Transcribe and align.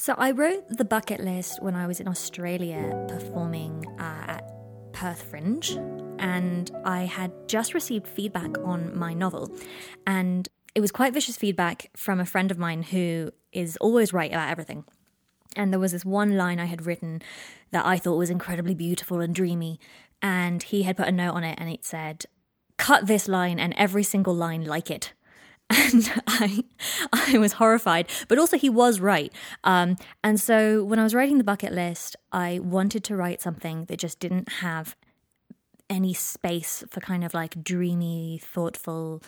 So 0.00 0.14
I 0.16 0.30
wrote 0.30 0.66
the 0.70 0.86
bucket 0.86 1.20
list 1.20 1.62
when 1.62 1.74
I 1.74 1.86
was 1.86 2.00
in 2.00 2.08
Australia 2.08 3.04
performing 3.06 3.84
uh, 4.00 4.24
at 4.28 4.44
Perth 4.94 5.20
Fringe, 5.24 5.72
and 6.18 6.70
I 6.86 7.02
had 7.02 7.30
just 7.48 7.74
received 7.74 8.06
feedback 8.06 8.56
on 8.64 8.98
my 8.98 9.12
novel. 9.12 9.54
And 10.06 10.48
it 10.74 10.80
was 10.80 10.90
quite 10.90 11.12
vicious 11.12 11.36
feedback 11.36 11.90
from 11.94 12.18
a 12.18 12.24
friend 12.24 12.50
of 12.50 12.56
mine 12.56 12.82
who 12.82 13.30
is 13.52 13.76
always 13.76 14.14
right 14.14 14.32
about 14.32 14.48
everything. 14.48 14.84
And 15.54 15.70
there 15.70 15.78
was 15.78 15.92
this 15.92 16.06
one 16.06 16.34
line 16.34 16.58
I 16.58 16.64
had 16.64 16.86
written 16.86 17.20
that 17.70 17.84
I 17.84 17.98
thought 17.98 18.16
was 18.16 18.30
incredibly 18.30 18.74
beautiful 18.74 19.20
and 19.20 19.34
dreamy. 19.34 19.78
And 20.22 20.62
he 20.62 20.84
had 20.84 20.96
put 20.96 21.08
a 21.08 21.12
note 21.12 21.34
on 21.34 21.44
it 21.44 21.58
and 21.60 21.68
it 21.68 21.84
said, 21.84 22.24
Cut 22.78 23.06
this 23.06 23.28
line 23.28 23.60
and 23.60 23.74
every 23.76 24.04
single 24.04 24.34
line 24.34 24.64
like 24.64 24.90
it. 24.90 25.12
And 25.92 26.22
I, 26.26 26.64
I 27.12 27.38
was 27.38 27.52
horrified, 27.54 28.08
but 28.26 28.38
also 28.38 28.58
he 28.58 28.68
was 28.68 28.98
right. 28.98 29.32
Um, 29.62 29.96
and 30.24 30.40
so 30.40 30.82
when 30.82 30.98
I 30.98 31.04
was 31.04 31.14
writing 31.14 31.38
the 31.38 31.44
bucket 31.44 31.72
list, 31.72 32.16
I 32.32 32.58
wanted 32.58 33.04
to 33.04 33.16
write 33.16 33.40
something 33.40 33.84
that 33.84 33.98
just 33.98 34.18
didn't 34.18 34.48
have 34.48 34.96
any 35.88 36.12
space 36.12 36.82
for 36.90 37.00
kind 37.00 37.22
of 37.22 37.34
like 37.34 37.62
dreamy, 37.62 38.40
thoughtful 38.42 39.22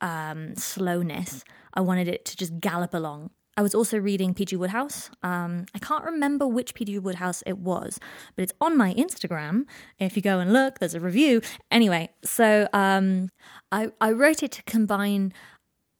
um, 0.00 0.56
slowness. 0.56 1.44
I 1.74 1.80
wanted 1.80 2.08
it 2.08 2.24
to 2.26 2.36
just 2.36 2.60
gallop 2.60 2.94
along. 2.94 3.30
I 3.56 3.62
was 3.62 3.74
also 3.74 3.98
reading 3.98 4.34
P.G. 4.34 4.56
Wodehouse. 4.56 5.10
Um, 5.22 5.66
I 5.74 5.78
can't 5.78 6.04
remember 6.04 6.46
which 6.46 6.74
P.G. 6.74 6.98
Wodehouse 6.98 7.42
it 7.46 7.58
was, 7.58 8.00
but 8.34 8.42
it's 8.42 8.52
on 8.60 8.76
my 8.76 8.92
Instagram. 8.94 9.64
If 9.98 10.16
you 10.16 10.22
go 10.22 10.40
and 10.40 10.52
look, 10.52 10.80
there's 10.80 10.94
a 10.94 11.00
review. 11.00 11.40
Anyway, 11.70 12.10
so 12.24 12.68
um, 12.72 13.30
I, 13.70 13.92
I 14.00 14.10
wrote 14.10 14.42
it 14.42 14.50
to 14.52 14.62
combine 14.64 15.32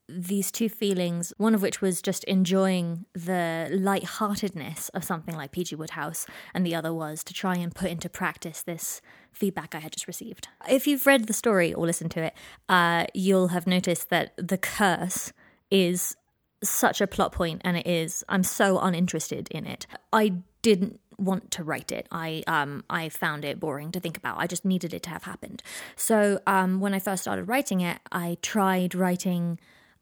these 0.09 0.53
two 0.53 0.69
feelings, 0.69 1.33
one 1.39 1.55
of 1.55 1.63
which 1.63 1.81
was 1.81 2.03
just 2.03 2.25
enjoying 2.25 3.07
the 3.15 3.69
lightheartedness 3.73 4.91
of 4.91 5.05
something 5.05 5.35
like 5.35 5.53
PG 5.53 5.77
Wodehouse, 5.77 6.27
and 6.53 6.67
the 6.67 6.75
other 6.75 6.93
was 6.93 7.25
to 7.25 7.35
try 7.35 7.55
and 7.55 7.75
put 7.75 7.91
into 7.91 8.09
practice 8.09 8.63
this 8.63 9.01
feedback 9.33 9.75
I 9.75 9.79
had 9.79 9.93
just 9.93 10.07
received. 10.07 10.49
If 10.69 10.87
you've 10.87 11.07
read 11.07 11.27
the 11.27 11.33
story 11.33 11.73
or 11.73 11.87
listened 11.87 12.11
to 12.13 12.23
it, 12.23 12.35
uh, 12.69 13.07
you'll 13.15 13.49
have 13.49 13.67
noticed 13.67 14.11
that 14.11 14.35
the 14.37 14.59
curse 14.59 15.33
is 15.71 16.17
such 16.63 17.01
a 17.01 17.07
plot 17.07 17.33
point, 17.33 17.63
and 17.65 17.77
it 17.77 17.87
is. 17.87 18.25
I'm 18.29 18.43
so 18.45 18.79
uninterested 18.79 19.49
in 19.51 19.67
it. 19.67 19.87
I 20.13 20.35
didn't 20.63 21.01
want 21.19 21.51
to 21.53 21.63
write 21.63 21.93
it. 21.93 22.07
I 22.11 22.43
um 22.47 22.85
I 22.91 23.09
found 23.09 23.45
it 23.45 23.61
boring 23.61 23.93
to 23.93 24.01
think 24.01 24.17
about. 24.17 24.39
I 24.39 24.47
just 24.47 24.65
needed 24.65 24.93
it 24.93 25.03
to 25.05 25.11
have 25.11 25.25
happened. 25.25 25.63
So 25.95 26.41
um 26.47 26.81
when 26.81 26.95
I 26.95 26.99
first 26.99 27.23
started 27.23 27.45
writing 27.45 27.81
it, 27.81 27.99
I 28.11 28.37
tried 28.43 28.95
writing 28.95 29.61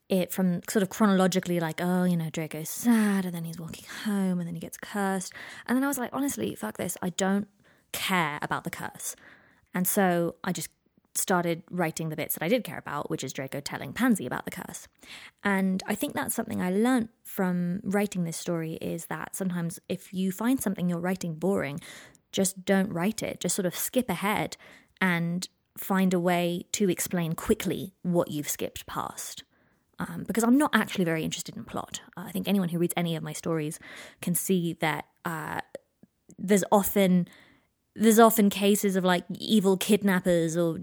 it 0.09 0.31
from 0.31 0.61
sort 0.69 0.83
of 0.83 0.89
chronologically, 0.89 1.59
like, 1.59 1.79
oh, 1.81 2.03
you 2.03 2.17
know, 2.17 2.29
Draco's 2.29 2.69
sad, 2.69 3.25
and 3.25 3.33
then 3.33 3.45
he's 3.45 3.59
walking 3.59 3.85
home, 4.03 4.39
and 4.39 4.47
then 4.47 4.55
he 4.55 4.59
gets 4.59 4.77
cursed. 4.77 5.33
And 5.65 5.75
then 5.75 5.83
I 5.83 5.87
was 5.87 5.97
like, 5.97 6.11
honestly, 6.13 6.55
fuck 6.55 6.77
this. 6.77 6.97
I 7.01 7.09
don't 7.09 7.47
care 7.91 8.39
about 8.41 8.63
the 8.63 8.69
curse. 8.69 9.15
And 9.73 9.87
so 9.87 10.35
I 10.43 10.51
just 10.51 10.69
started 11.15 11.63
writing 11.69 12.09
the 12.09 12.15
bits 12.15 12.35
that 12.35 12.43
I 12.43 12.47
did 12.47 12.63
care 12.63 12.77
about, 12.77 13.09
which 13.09 13.23
is 13.23 13.33
Draco 13.33 13.59
telling 13.59 13.93
Pansy 13.93 14.25
about 14.25 14.45
the 14.45 14.51
curse. 14.51 14.87
And 15.43 15.83
I 15.87 15.95
think 15.95 16.13
that's 16.13 16.33
something 16.33 16.61
I 16.61 16.71
learned 16.71 17.09
from 17.23 17.81
writing 17.83 18.23
this 18.23 18.37
story 18.37 18.73
is 18.81 19.05
that 19.07 19.35
sometimes 19.35 19.79
if 19.87 20.13
you 20.13 20.31
find 20.31 20.61
something 20.61 20.89
you're 20.89 20.99
writing 20.99 21.35
boring, 21.35 21.79
just 22.31 22.65
don't 22.65 22.91
write 22.91 23.21
it. 23.21 23.39
Just 23.39 23.55
sort 23.55 23.67
of 23.67 23.75
skip 23.75 24.09
ahead 24.09 24.57
and 24.99 25.47
find 25.77 26.13
a 26.13 26.19
way 26.19 26.65
to 26.71 26.89
explain 26.89 27.33
quickly 27.33 27.93
what 28.01 28.31
you've 28.31 28.49
skipped 28.49 28.85
past 28.85 29.43
um, 29.99 30.23
because 30.27 30.43
I'm 30.43 30.57
not 30.57 30.71
actually 30.73 31.05
very 31.05 31.23
interested 31.23 31.55
in 31.55 31.63
plot. 31.63 32.01
Uh, 32.17 32.21
I 32.27 32.31
think 32.31 32.47
anyone 32.47 32.69
who 32.69 32.77
reads 32.77 32.93
any 32.97 33.15
of 33.15 33.23
my 33.23 33.33
stories 33.33 33.79
can 34.21 34.35
see 34.35 34.73
that 34.79 35.05
uh, 35.25 35.61
there's 36.37 36.63
often 36.71 37.27
there's 37.95 38.19
often 38.19 38.49
cases 38.49 38.95
of 38.95 39.03
like 39.03 39.23
evil 39.37 39.77
kidnappers 39.77 40.57
or 40.57 40.79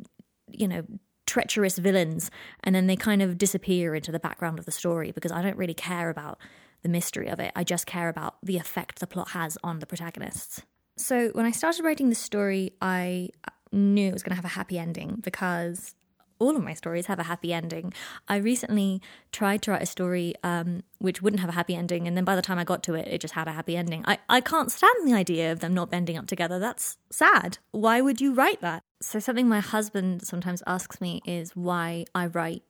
you 0.48 0.68
know 0.68 0.84
treacherous 1.26 1.78
villains, 1.78 2.30
and 2.64 2.74
then 2.74 2.86
they 2.86 2.96
kind 2.96 3.22
of 3.22 3.38
disappear 3.38 3.94
into 3.94 4.10
the 4.10 4.20
background 4.20 4.58
of 4.58 4.64
the 4.64 4.72
story 4.72 5.12
because 5.12 5.32
I 5.32 5.42
don't 5.42 5.56
really 5.56 5.74
care 5.74 6.10
about 6.10 6.38
the 6.82 6.88
mystery 6.88 7.28
of 7.28 7.38
it. 7.40 7.52
I 7.54 7.62
just 7.62 7.86
care 7.86 8.08
about 8.08 8.36
the 8.42 8.56
effect 8.56 9.00
the 9.00 9.06
plot 9.06 9.30
has 9.30 9.58
on 9.62 9.78
the 9.78 9.86
protagonists. 9.86 10.62
So 10.96 11.28
when 11.28 11.46
I 11.46 11.50
started 11.50 11.84
writing 11.84 12.08
this 12.08 12.18
story, 12.18 12.72
I 12.80 13.30
knew 13.72 14.08
it 14.08 14.12
was 14.12 14.22
going 14.22 14.32
to 14.32 14.36
have 14.36 14.44
a 14.44 14.48
happy 14.48 14.78
ending 14.78 15.20
because 15.22 15.94
all 16.40 16.56
of 16.56 16.64
my 16.64 16.74
stories 16.74 17.06
have 17.06 17.20
a 17.20 17.24
happy 17.24 17.52
ending. 17.52 17.92
I 18.26 18.36
recently 18.36 19.00
tried 19.30 19.62
to 19.62 19.70
write 19.70 19.82
a 19.82 19.86
story 19.86 20.34
um, 20.42 20.82
which 20.98 21.22
wouldn't 21.22 21.40
have 21.40 21.50
a 21.50 21.52
happy 21.54 21.76
ending, 21.76 22.08
and 22.08 22.16
then 22.16 22.24
by 22.24 22.34
the 22.34 22.42
time 22.42 22.58
I 22.58 22.64
got 22.64 22.82
to 22.84 22.94
it, 22.94 23.06
it 23.06 23.20
just 23.20 23.34
had 23.34 23.46
a 23.46 23.52
happy 23.52 23.76
ending. 23.76 24.02
I, 24.06 24.18
I 24.28 24.40
can't 24.40 24.72
stand 24.72 25.06
the 25.06 25.14
idea 25.14 25.52
of 25.52 25.60
them 25.60 25.74
not 25.74 25.90
bending 25.90 26.16
up 26.16 26.26
together. 26.26 26.58
That's 26.58 26.96
sad. 27.10 27.58
Why 27.70 28.00
would 28.00 28.20
you 28.20 28.34
write 28.34 28.60
that? 28.62 28.82
So, 29.00 29.20
something 29.20 29.48
my 29.48 29.60
husband 29.60 30.26
sometimes 30.26 30.62
asks 30.66 31.00
me 31.00 31.22
is 31.24 31.54
why 31.54 32.06
I 32.14 32.26
write 32.26 32.62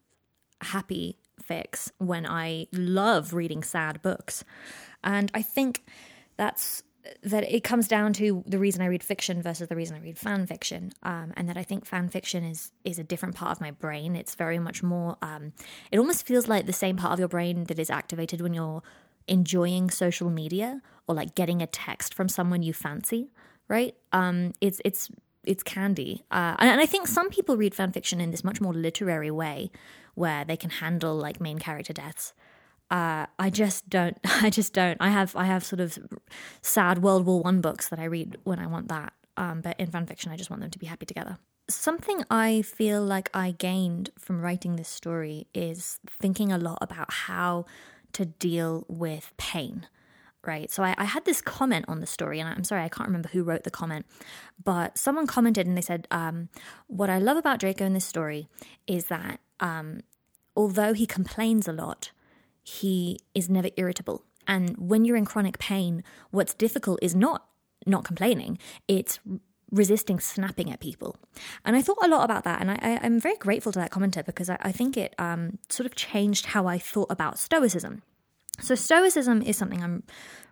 happy 0.61 1.19
fics 1.43 1.91
when 1.99 2.27
I 2.27 2.67
love 2.73 3.33
reading 3.33 3.63
sad 3.63 4.03
books. 4.03 4.45
And 5.03 5.31
I 5.35 5.43
think 5.43 5.85
that's 6.37 6.83
that 7.23 7.45
it 7.53 7.65
comes 7.65 7.89
down 7.89 8.13
to 8.15 8.45
the 8.47 8.59
reason 8.59 8.83
I 8.83 8.87
read 8.87 9.03
fiction 9.03 9.43
versus 9.43 9.69
the 9.69 9.77
reason 9.77 9.97
I 9.97 10.01
read 10.01 10.19
fan 10.19 10.47
fiction, 10.47 10.93
um, 11.03 11.33
and 11.37 11.49
that 11.49 11.57
I 11.57 11.63
think 11.63 11.87
fan 11.87 12.09
fiction 12.09 12.45
is 12.45 12.73
is 12.85 12.99
a 12.99 13.05
different 13.05 13.35
part 13.35 13.53
of 13.53 13.61
my 13.61 13.71
brain. 13.71 14.17
It's 14.17 14.35
very 14.35 14.59
much 14.59 14.83
more. 14.83 15.17
Um, 15.23 15.53
it 15.91 15.99
almost 15.99 16.27
feels 16.27 16.49
like 16.49 16.67
the 16.67 16.73
same 16.73 16.97
part 16.97 17.13
of 17.13 17.19
your 17.19 17.29
brain 17.29 17.65
that 17.65 17.79
is 17.79 17.91
activated 17.91 18.41
when 18.41 18.55
you're 18.55 18.83
enjoying 19.29 19.91
social 19.91 20.31
media 20.31 20.83
or 21.07 21.15
like 21.15 21.35
getting 21.35 21.63
a 21.63 21.67
text 21.67 22.15
from 22.15 22.29
someone 22.29 22.63
you 22.63 22.73
fancy. 22.73 23.31
Right? 23.69 23.95
Um, 24.13 24.53
it's 24.61 24.81
it's 24.85 25.11
it's 25.45 25.63
candy, 25.63 26.25
uh, 26.31 26.57
and, 26.59 26.69
and 26.69 26.81
I 26.81 26.87
think 26.87 27.07
some 27.07 27.31
people 27.31 27.57
read 27.57 27.75
fan 27.75 27.93
fiction 27.93 28.21
in 28.21 28.31
this 28.31 28.45
much 28.45 28.61
more 28.61 28.75
literary 28.75 29.31
way, 29.31 29.71
where 30.15 30.45
they 30.45 30.57
can 30.57 30.71
handle 30.71 31.15
like 31.15 31.41
main 31.41 31.59
character 31.59 31.93
deaths 31.93 32.35
uh, 32.91 33.27
I 33.39 33.51
just 33.51 33.89
don't. 33.89 34.19
I 34.25 34.51
just 34.51 34.73
don't. 34.73 34.97
I 35.01 35.11
have 35.11 35.37
I 35.37 35.45
have 35.45 35.65
sort 35.65 35.81
of 35.81 35.99
sad 36.63 37.03
World 37.03 37.27
War 37.27 37.41
One 37.41 37.61
books 37.61 37.89
that 37.89 37.99
I 37.99 38.05
read 38.05 38.39
when 38.45 38.59
I 38.59 38.67
want 38.67 38.89
that. 38.89 39.13
Um, 39.37 39.61
but 39.61 39.79
in 39.79 39.91
fan 39.91 40.07
fiction, 40.07 40.33
I 40.33 40.37
just 40.37 40.51
want 40.51 40.61
them 40.61 40.71
to 40.71 40.79
be 40.79 40.87
happy 40.87 41.07
together. 41.07 41.39
Something 41.69 42.25
I 42.31 42.63
feel 42.63 43.03
like 43.03 43.31
I 43.33 43.53
gained 43.53 44.11
from 44.19 44.41
writing 44.41 44.77
this 44.77 44.89
story 44.89 45.47
is 45.55 46.01
thinking 46.09 46.53
a 46.53 46.59
lot 46.59 46.79
about 46.81 47.13
how 47.13 47.65
to 48.13 48.27
deal 48.27 48.85
with 48.89 49.33
pain. 49.37 49.87
Right. 50.45 50.71
So 50.71 50.83
I, 50.83 50.95
I 50.97 51.05
had 51.05 51.27
this 51.27 51.43
comment 51.43 51.85
on 51.87 52.01
the 52.01 52.07
story, 52.07 52.41
and 52.41 52.49
I'm 52.49 52.65
sorry, 52.65 52.83
I 52.83 52.89
can't 52.89 53.07
remember 53.07 53.29
who 53.29 53.45
wrote 53.45 53.65
the 53.65 53.71
comment, 53.71 54.07
but 54.63 54.97
someone 54.97 55.27
commented 55.27 55.67
and 55.67 55.77
they 55.77 55.83
said, 55.83 56.09
um, 56.11 56.49
What 56.87 57.11
I 57.11 57.19
love 57.19 57.37
about 57.37 57.61
Draco 57.61 57.85
in 57.85 57.93
this 57.93 58.07
story 58.07 58.49
is 58.87 59.07
that 59.07 59.41
um, 59.61 60.01
although 60.57 60.95
he 60.95 61.07
complains 61.07 61.69
a 61.69 61.73
lot, 61.73 62.11
he 62.63 63.19
is 63.35 63.49
never 63.49 63.71
irritable. 63.77 64.25
And 64.47 64.77
when 64.79 65.05
you're 65.05 65.17
in 65.17 65.25
chronic 65.25 65.59
pain, 65.59 66.03
what's 66.31 66.55
difficult 66.55 66.99
is 67.03 67.15
not 67.15 67.47
not 67.87 68.05
complaining, 68.05 68.59
it's 68.89 69.19
resisting 69.71 70.19
snapping 70.19 70.71
at 70.71 70.81
people. 70.81 71.17
And 71.65 71.77
I 71.77 71.83
thought 71.83 71.99
a 72.03 72.09
lot 72.09 72.25
about 72.25 72.45
that. 72.45 72.61
And 72.61 72.71
I, 72.71 72.99
am 73.03 73.21
very 73.21 73.37
grateful 73.37 73.73
to 73.73 73.79
that 73.79 73.91
commenter 73.91 74.25
because 74.25 74.51
I, 74.51 74.59
I 74.61 74.73
think 74.73 74.97
it 74.97 75.15
um, 75.19 75.59
sort 75.69 75.87
of 75.87 75.95
changed 75.95 76.47
how 76.47 76.67
I 76.67 76.79
thought 76.79 77.11
about 77.11 77.39
Stoicism. 77.39 78.03
So, 78.61 78.75
Stoicism 78.75 79.43
is 79.43 79.57
something 79.57 79.83
I'm 79.83 80.03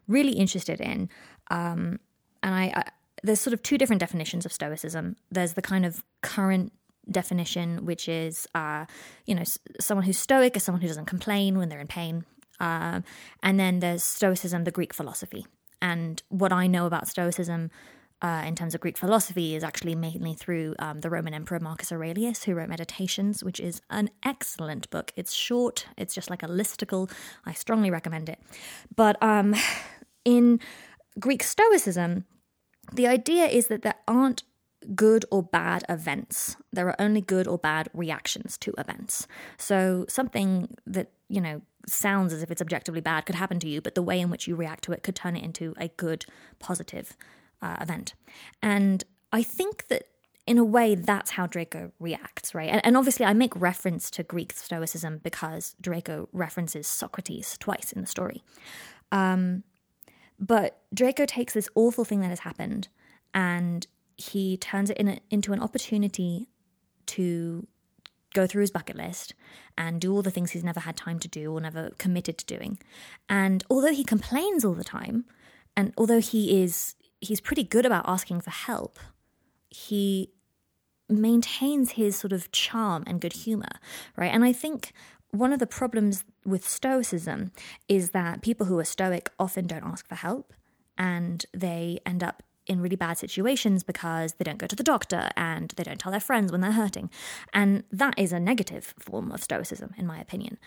really 0.07 0.33
interested 0.33 0.81
in. 0.81 1.11
Um, 1.51 1.99
and 2.43 2.55
I, 2.55 2.73
I, 2.75 2.85
there's 3.23 3.41
sort 3.41 3.55
of 3.55 3.63
two 3.63 3.77
different 3.77 4.01
definitions 4.01 4.47
of 4.47 4.53
Stoicism. 4.53 5.17
There's 5.31 5.55
the 5.55 5.63
kind 5.63 5.85
of 5.85 6.05
current 6.23 6.73
definition, 7.11 7.85
which 7.85 8.09
is, 8.09 8.47
uh, 8.55 8.87
you 9.27 9.35
know, 9.35 9.45
someone 9.81 10.05
who's 10.05 10.19
stoic 10.19 10.57
is 10.57 10.63
someone 10.63 10.83
who 10.83 10.89
doesn't 10.89 11.07
complain 11.07 11.59
when 11.59 11.69
they're 11.69 11.81
in 11.81 11.87
pain. 11.87 12.25
Uh, 12.61 13.01
and 13.43 13.59
then 13.59 13.81
there's 13.81 14.03
Stoicism, 14.03 14.65
the 14.65 14.71
Greek 14.71 14.93
philosophy. 14.93 15.47
And 15.81 16.23
what 16.29 16.53
I 16.53 16.67
know 16.67 16.87
about 16.87 17.07
Stoicism 17.07 17.71
uh, 18.21 18.43
in 18.45 18.57
terms 18.57 18.75
of 18.75 18.81
Greek 18.81 18.99
philosophy 18.99 19.55
is 19.55 19.63
actually 19.63 19.95
mainly 19.95 20.35
through 20.35 20.75
um, 20.81 21.01
the 21.01 21.11
Roman 21.11 21.35
Emperor 21.35 21.61
Marcus 21.61 21.93
Aurelius, 21.93 22.45
who 22.45 22.55
wrote 22.55 22.69
Meditations, 22.69 23.45
which 23.45 23.61
is 23.61 23.81
an 23.91 24.11
excellent 24.25 24.91
book. 24.91 25.13
It's 25.15 25.33
short, 25.33 25.87
it's 25.97 26.15
just 26.15 26.29
like 26.29 26.43
a 26.43 26.49
listicle. 26.49 27.11
I 27.47 27.53
strongly 27.53 27.91
recommend 27.91 28.29
it. 28.29 28.41
But 28.95 29.23
um, 29.23 29.55
in 30.25 30.59
Greek 31.21 31.45
Stoicism, 31.45 32.25
the 32.93 33.07
idea 33.07 33.47
is 33.47 33.69
that 33.69 33.83
there 33.83 33.97
aren't 34.09 34.43
good 34.95 35.25
or 35.31 35.43
bad 35.43 35.85
events. 35.89 36.57
There 36.73 36.89
are 36.89 37.01
only 37.01 37.21
good 37.21 37.47
or 37.47 37.59
bad 37.59 37.89
reactions 37.93 38.57
to 38.59 38.73
events. 38.79 39.27
So 39.57 40.07
something 40.09 40.75
that, 40.87 41.11
you 41.29 41.41
know, 41.41 41.63
sounds 41.87 42.33
as 42.33 42.43
if 42.43 42.51
it's 42.51 42.61
objectively 42.61 43.01
bad 43.01 43.27
could 43.27 43.35
happen 43.35 43.59
to 43.61 43.69
you, 43.69 43.81
but 43.81 43.95
the 43.95 44.03
way 44.03 44.21
in 44.21 44.31
which 44.31 44.47
you 44.47 44.57
react 44.57 44.85
to 44.85 44.93
it 44.93 45.03
could 45.03 45.15
turn 45.15 45.37
it 45.37 45.45
into 45.45 45.75
a 45.79 45.89
good, 45.89 46.27
positive 46.59 47.17
uh, 47.63 47.77
event. 47.81 48.15
And 48.63 49.05
I 49.33 49.43
think 49.43 49.89
that 49.89 50.05
in 50.47 50.59
a 50.59 50.65
way, 50.65 50.95
that's 50.95 51.33
how 51.33 51.47
Draco 51.47 51.93
reacts, 52.01 52.55
right? 52.55 52.71
And, 52.71 52.81
and, 52.85 52.97
obviously, 52.97 53.27
I 53.27 53.35
make 53.35 53.55
reference 53.55 54.11
to 54.13 54.23
Greek 54.23 54.55
Stoicism 54.55 55.21
because 55.23 55.77
Draco 55.79 56.29
references 56.33 56.87
Socrates 56.87 57.59
twice 57.59 57.93
in 57.93 58.01
the 58.01 58.07
story. 58.07 58.43
Um, 59.13 59.65
But 60.39 60.81
Draco 60.95 61.27
takes 61.27 61.53
this 61.53 61.69
awful 61.75 62.05
thing 62.05 62.21
that 62.21 62.29
has 62.29 62.41
happened 62.41 62.89
and 63.35 63.87
he 64.19 64.57
turns 64.57 64.91
it 64.91 64.99
in 64.99 65.09
a, 65.09 65.21
into 65.31 65.53
an 65.53 65.61
opportunity 65.61 66.49
to 67.07 67.67
go 68.35 68.47
through 68.47 68.61
his 68.61 68.71
bucket 68.71 68.97
list 68.97 69.33
and 69.79 70.01
do 70.01 70.13
all 70.13 70.23
the 70.23 70.31
things 70.31 70.51
he's 70.51 70.65
never 70.65 70.81
had 70.81 70.97
time 70.97 71.19
to 71.21 71.29
do 71.29 71.53
or 71.53 71.61
never 71.61 71.91
committed 71.99 72.37
to 72.37 72.45
doing. 72.45 72.79
And 73.29 73.65
although 73.71 73.93
he 73.93 74.05
complains 74.05 74.65
all 74.65 74.75
the 74.75 74.85
time, 74.85 75.25
and 75.77 75.95
although 75.97 76.21
he 76.21 76.61
is 76.63 76.97
he's 77.21 77.41
pretty 77.41 77.65
good 77.65 77.87
about 77.87 78.05
asking 78.07 78.41
for 78.41 78.51
help, 78.51 78.99
he 79.71 80.33
maintains 81.09 81.93
his 81.93 82.17
sort 82.17 82.33
of 82.33 82.53
charm 82.53 83.03
and 83.07 83.21
good 83.21 83.33
humor, 83.33 83.81
right? 84.17 84.33
And 84.33 84.45
I 84.45 84.53
think 84.53 84.93
one 85.31 85.53
of 85.53 85.59
the 85.59 85.67
problems 85.67 86.25
with 86.45 86.69
stoicism 86.69 87.53
is 87.89 88.11
that 88.11 88.43
people 88.43 88.67
who 88.67 88.79
are 88.79 88.85
stoic 88.85 89.31
often 89.39 89.67
don't 89.67 89.85
ask 89.85 90.07
for 90.07 90.15
help 90.15 90.53
and 90.97 91.45
they 91.55 92.01
end 92.05 92.23
up 92.23 92.43
in 92.69 92.81
really 92.81 92.97
bad 92.97 93.19
situations 93.19 93.83
because 93.83 94.35
they 94.35 94.45
don't 94.45 94.59
go 94.59 94.67
to 94.67 94.77
the 94.77 94.83
doctor 94.83 95.31
and 95.37 95.73
they 95.77 95.83
don't 95.83 95.99
tell 95.99 96.13
their 96.13 96.21
friends 96.21 96.53
when 96.53 96.61
they're 96.61 96.73
hurting. 96.73 97.11
And 97.53 97.85
that 97.91 98.15
is 98.19 98.33
a 98.33 98.41
negative 98.41 98.95
form 98.99 99.33
of 99.33 99.43
stoicism, 99.43 99.95
in 99.97 100.07
my 100.07 100.21
opinion. 100.21 100.59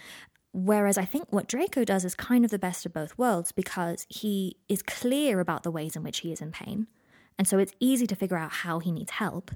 Whereas 0.54 0.98
I 0.98 1.06
think 1.06 1.32
what 1.32 1.48
Draco 1.48 1.86
does 1.86 2.04
is 2.04 2.14
kind 2.16 2.44
of 2.44 2.52
the 2.52 2.60
best 2.60 2.86
of 2.86 2.94
both 2.94 3.18
worlds 3.18 3.52
because 3.52 4.06
he 4.10 4.58
is 4.68 4.82
clear 4.84 5.40
about 5.40 5.64
the 5.64 5.72
ways 5.72 5.96
in 5.96 6.04
which 6.04 6.20
he 6.20 6.32
is 6.32 6.42
in 6.42 6.52
pain. 6.52 6.88
And 7.38 7.48
so 7.48 7.58
it's 7.58 7.74
easy 7.80 8.06
to 8.08 8.16
figure 8.16 8.38
out 8.38 8.52
how 8.52 8.80
he 8.80 8.92
needs 8.92 9.12
help. 9.12 9.52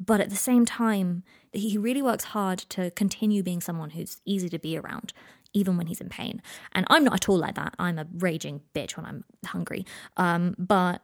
But 0.00 0.20
at 0.20 0.30
the 0.30 0.36
same 0.36 0.64
time, 0.64 1.22
he 1.52 1.76
really 1.76 2.02
works 2.02 2.24
hard 2.24 2.58
to 2.70 2.90
continue 2.92 3.42
being 3.42 3.60
someone 3.60 3.90
who's 3.90 4.20
easy 4.24 4.48
to 4.48 4.58
be 4.58 4.76
around, 4.76 5.12
even 5.52 5.76
when 5.76 5.86
he's 5.86 6.00
in 6.00 6.08
pain. 6.08 6.42
And 6.72 6.86
I'm 6.88 7.04
not 7.04 7.14
at 7.14 7.28
all 7.28 7.36
like 7.38 7.54
that. 7.56 7.74
I'm 7.78 7.98
a 7.98 8.06
raging 8.14 8.62
bitch 8.74 8.96
when 8.96 9.06
I'm 9.06 9.24
hungry. 9.44 9.84
Um, 10.16 10.56
but 10.58 11.02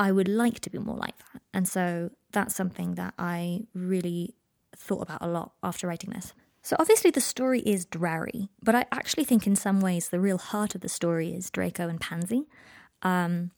I 0.00 0.12
would 0.12 0.28
like 0.28 0.60
to 0.60 0.70
be 0.70 0.78
more 0.78 0.96
like 0.96 1.18
that. 1.18 1.42
And 1.52 1.68
so 1.68 2.10
that's 2.32 2.56
something 2.56 2.94
that 2.94 3.12
I 3.18 3.66
really 3.74 4.34
thought 4.74 5.02
about 5.02 5.20
a 5.20 5.28
lot 5.28 5.52
after 5.62 5.86
writing 5.86 6.10
this. 6.10 6.32
So 6.62 6.74
obviously 6.78 7.10
the 7.10 7.20
story 7.20 7.60
is 7.60 7.84
Drarry, 7.84 8.48
but 8.62 8.74
I 8.74 8.86
actually 8.90 9.24
think 9.24 9.46
in 9.46 9.56
some 9.56 9.80
ways 9.82 10.08
the 10.08 10.18
real 10.18 10.38
heart 10.38 10.74
of 10.74 10.80
the 10.80 10.88
story 10.88 11.34
is 11.34 11.50
Draco 11.50 11.86
and 11.86 12.00
Pansy. 12.00 12.46
Um, 13.02 13.50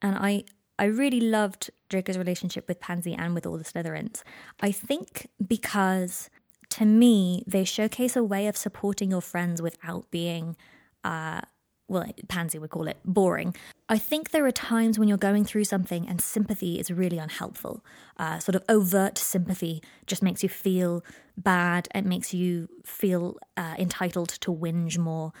and 0.00 0.16
I 0.16 0.44
I 0.78 0.84
really 0.86 1.20
loved 1.20 1.70
Draco's 1.88 2.18
relationship 2.18 2.66
with 2.68 2.80
Pansy 2.80 3.14
and 3.14 3.34
with 3.34 3.46
all 3.46 3.56
the 3.56 3.64
Slytherins. 3.64 4.22
I 4.60 4.70
think 4.70 5.28
because 5.44 6.30
to 6.70 6.84
me 6.84 7.42
they 7.48 7.64
showcase 7.64 8.14
a 8.14 8.22
way 8.22 8.46
of 8.46 8.56
supporting 8.56 9.10
your 9.10 9.20
friends 9.20 9.60
without 9.60 10.10
being 10.10 10.56
uh, 11.02 11.40
well, 11.88 12.06
Pansy 12.28 12.58
would 12.58 12.70
call 12.70 12.88
it 12.88 12.98
boring. 13.04 13.54
I 13.88 13.98
think 13.98 14.30
there 14.30 14.46
are 14.46 14.52
times 14.52 14.98
when 14.98 15.08
you're 15.08 15.18
going 15.18 15.44
through 15.44 15.64
something 15.64 16.08
and 16.08 16.20
sympathy 16.20 16.78
is 16.80 16.90
really 16.90 17.18
unhelpful. 17.18 17.84
Uh, 18.16 18.38
sort 18.38 18.54
of 18.54 18.64
overt 18.68 19.18
sympathy 19.18 19.82
just 20.06 20.22
makes 20.22 20.42
you 20.42 20.48
feel 20.48 21.04
bad. 21.36 21.88
It 21.94 22.06
makes 22.06 22.32
you 22.32 22.68
feel 22.84 23.36
uh, 23.56 23.74
entitled 23.78 24.30
to 24.30 24.52
whinge 24.52 24.96
more. 24.98 25.32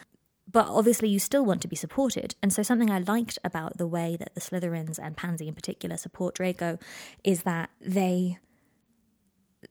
But 0.50 0.66
obviously, 0.68 1.08
you 1.08 1.18
still 1.18 1.44
want 1.44 1.62
to 1.62 1.68
be 1.68 1.76
supported. 1.76 2.34
And 2.42 2.52
so, 2.52 2.62
something 2.62 2.90
I 2.90 2.98
liked 2.98 3.38
about 3.42 3.78
the 3.78 3.86
way 3.86 4.16
that 4.18 4.34
the 4.34 4.42
Slytherins 4.42 4.98
and 5.02 5.16
Pansy 5.16 5.48
in 5.48 5.54
particular 5.54 5.96
support 5.96 6.34
Draco 6.34 6.78
is 7.24 7.44
that 7.44 7.70
they 7.80 8.38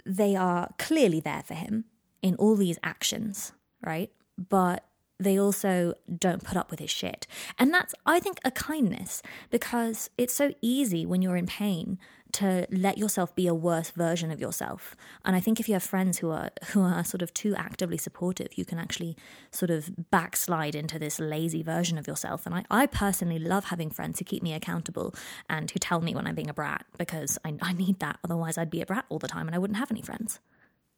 they 0.06 0.36
are 0.36 0.74
clearly 0.80 1.20
there 1.20 1.44
for 1.44 1.54
him 1.54 1.86
in 2.24 2.36
all 2.36 2.56
these 2.56 2.80
actions, 2.82 3.54
right? 3.86 4.12
But 4.38 4.84
they 5.20 5.40
also 5.40 5.94
don't 6.20 6.44
put 6.44 6.58
up 6.58 6.72
with 6.72 6.80
his 6.80 6.90
shit. 6.90 7.28
And 7.58 7.74
that's, 7.74 7.94
I 8.06 8.20
think, 8.20 8.40
a 8.44 8.52
kindness 8.52 9.22
because 9.50 10.10
it's 10.18 10.34
so 10.34 10.54
easy 10.62 11.06
when 11.06 11.22
you're 11.22 11.38
in 11.38 11.46
pain 11.46 12.00
to 12.34 12.68
let 12.72 12.98
yourself 12.98 13.36
be 13.36 13.48
a 13.48 13.54
worse 13.54 13.92
version 13.92 14.32
of 14.32 14.42
yourself. 14.42 14.96
And 15.24 15.36
I 15.36 15.40
think 15.40 15.60
if 15.60 15.68
you 15.68 15.74
have 15.74 15.84
friends 15.84 16.18
who 16.18 16.32
are 16.32 16.50
who 16.70 16.82
are 16.82 17.04
sort 17.04 17.22
of 17.22 17.34
too 17.34 17.56
actively 17.56 17.98
supportive, 17.98 18.58
you 18.58 18.66
can 18.66 18.80
actually 18.80 19.16
sort 19.52 19.70
of 19.70 19.92
backslide 20.10 20.76
into 20.76 20.98
this 20.98 21.20
lazy 21.20 21.62
version 21.62 21.98
of 21.98 22.08
yourself. 22.08 22.46
And 22.46 22.56
I, 22.56 22.66
I 22.72 22.86
personally 22.88 23.40
love 23.40 23.66
having 23.66 23.92
friends 23.92 24.20
who 24.20 24.26
keep 24.26 24.42
me 24.42 24.54
accountable 24.54 25.14
and 25.48 25.70
who 25.70 25.80
tell 25.80 26.02
me 26.02 26.16
when 26.16 26.26
I'm 26.26 26.36
being 26.36 26.50
a 26.50 26.54
brat 26.56 26.86
because 26.98 27.38
I, 27.46 27.54
I 27.62 27.74
need 27.74 28.00
that. 28.00 28.18
Otherwise, 28.24 28.58
I'd 28.58 28.72
be 28.72 28.82
a 28.82 28.86
brat 28.86 29.06
all 29.10 29.20
the 29.20 29.28
time 29.28 29.48
and 29.48 29.56
I 29.56 29.60
wouldn't 29.60 29.78
have 29.78 29.92
any 29.92 30.02
friends. 30.02 30.40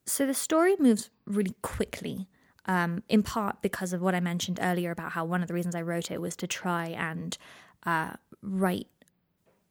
So 0.08 0.26
the 0.26 0.34
story 0.34 0.76
moves 0.80 1.10
really 1.26 1.56
quickly 1.62 2.28
um, 2.66 3.04
in 3.10 3.24
part 3.24 3.62
because 3.62 3.94
of 3.94 4.02
what 4.02 4.16
I 4.16 4.20
mentioned 4.20 4.60
earlier 4.62 4.92
about 4.92 5.12
how 5.12 5.26
one 5.26 5.42
of 5.42 5.48
the 5.48 5.54
reasons 5.54 5.76
I 5.76 5.82
wrote 5.82 6.12
it 6.12 6.22
was 6.22 6.36
to 6.38 6.48
try 6.48 6.88
and 6.88 7.38
uh, 7.86 8.14
write 8.42 8.88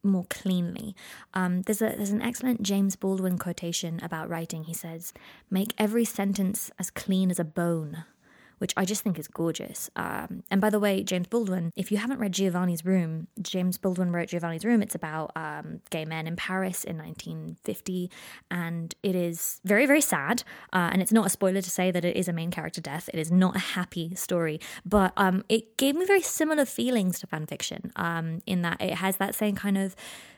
more 0.03 0.27
cleanly. 0.29 0.95
Um, 1.33 1.63
there's 1.63 1.83
a 1.83 1.95
there's 1.97 2.11
an 2.11 2.23
excellent 2.23 2.63
James 2.63 2.95
Baldwin 2.95 3.39
quotation 3.39 4.01
about 4.03 4.29
writing. 4.29 4.65
He 4.65 4.75
says, 4.75 5.13
"Make 5.51 5.73
every 5.79 6.05
sentence 6.05 6.71
as 6.79 6.91
clean 6.91 7.31
as 7.31 7.39
a 7.39 7.45
bone." 7.45 8.05
Which 8.59 8.73
I 8.77 8.85
just 8.85 9.03
think 9.03 9.19
is 9.19 9.29
gorgeous. 9.29 9.91
Um, 9.97 10.43
and 10.51 10.61
by 10.61 10.71
the 10.71 10.81
way, 10.81 11.03
James 11.03 11.27
Baldwin, 11.29 11.71
if 11.77 11.91
you 11.91 11.99
haven't 11.99 12.19
read 12.19 12.33
Giovanni's 12.33 12.85
Room, 12.85 13.29
James 13.41 13.79
Baldwin 13.79 14.13
wrote 14.13 14.29
Giovanni's 14.29 14.65
Room. 14.65 14.83
It's 14.83 14.95
about 14.95 15.33
um, 15.37 15.81
gay 15.91 16.05
men 16.05 16.27
in 16.27 16.37
Paris 16.37 16.85
in 16.85 16.97
1950, 16.99 18.11
and 18.51 18.95
it 19.03 19.15
is 19.15 19.61
very, 19.65 19.87
very 19.87 20.01
sad. 20.01 20.43
Uh, 20.73 20.91
and 20.93 21.03
it's 21.03 21.13
not 21.13 21.27
a 21.27 21.31
spoiler 21.31 21.61
to 21.61 21.71
say 21.71 21.91
that 21.91 22.05
it 22.05 22.17
is 22.17 22.29
a 22.29 22.33
main 22.33 22.51
character 22.51 22.81
death. 22.81 23.09
It 23.13 23.21
is 23.21 23.31
not 23.31 23.57
a 23.57 23.61
happy 23.61 24.15
story, 24.15 24.61
but 24.85 25.13
um, 25.17 25.45
it 25.49 25.77
gave 25.77 25.95
me 25.95 26.05
very 26.05 26.23
similar 26.23 26.65
feelings 26.65 27.21
to 27.21 27.27
fan 27.27 27.47
fiction 27.47 27.93
um, 27.97 28.41
in 28.47 28.63
that 28.63 28.81
it 28.81 28.95
has 28.95 29.17
that 29.17 29.35
same 29.35 29.55
kind 29.55 29.79
of 29.79 29.95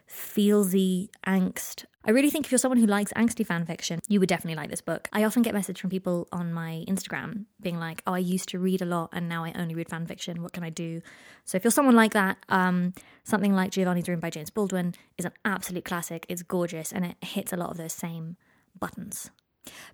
feelsy 0.09 1.09
angst. 1.27 1.85
I 2.05 2.13
really 2.13 2.31
think 2.31 2.47
if 2.47 2.53
you're 2.53 2.59
someone 2.59 2.79
who 2.79 2.87
likes 2.87 3.13
angsty 3.15 3.45
fan 3.45 3.67
fiction, 3.67 3.99
you 4.07 4.21
would 4.21 4.29
definitely 4.29 4.55
like 4.55 4.71
this 4.71 4.81
book. 4.81 5.09
I 5.13 5.25
often 5.25 5.43
get 5.43 5.55
messages 5.55 5.81
from 5.81 5.91
people 5.91 6.29
on 6.31 6.53
my 6.53 6.85
Instagram 6.87 7.47
being 7.61 7.79
like, 7.81 8.03
"Oh, 8.07 8.13
I 8.13 8.19
used 8.19 8.49
to 8.51 8.61
read 8.61 8.81
a 8.81 8.85
lot, 8.85 9.11
and 9.13 9.29
now 9.29 9.45
I 9.45 9.53
only 9.57 9.75
read 9.75 9.89
fan 9.89 10.07
fiction. 10.07 10.43
What 10.43 10.53
can 10.53 10.63
I 10.63 10.71
do?" 10.71 11.03
So 11.45 11.57
if 11.57 11.65
you're 11.65 11.73
someone 11.73 11.97
like 11.97 12.13
that, 12.13 12.39
um, 12.49 12.93
something 13.25 13.55
like 13.55 13.73
Giovanni's 13.73 14.09
Room 14.09 14.21
by 14.21 14.31
James 14.31 14.51
Baldwin 14.51 14.95
is 15.19 15.25
an 15.25 15.33
absolute 15.45 15.85
classic. 15.85 16.27
It's 16.29 16.43
gorgeous, 16.43 16.93
and 16.93 17.05
it 17.05 17.17
hits 17.23 17.53
a 17.53 17.57
lot 17.57 17.71
of 17.71 17.77
those 17.77 17.93
same 17.93 18.37
buttons. 18.79 19.31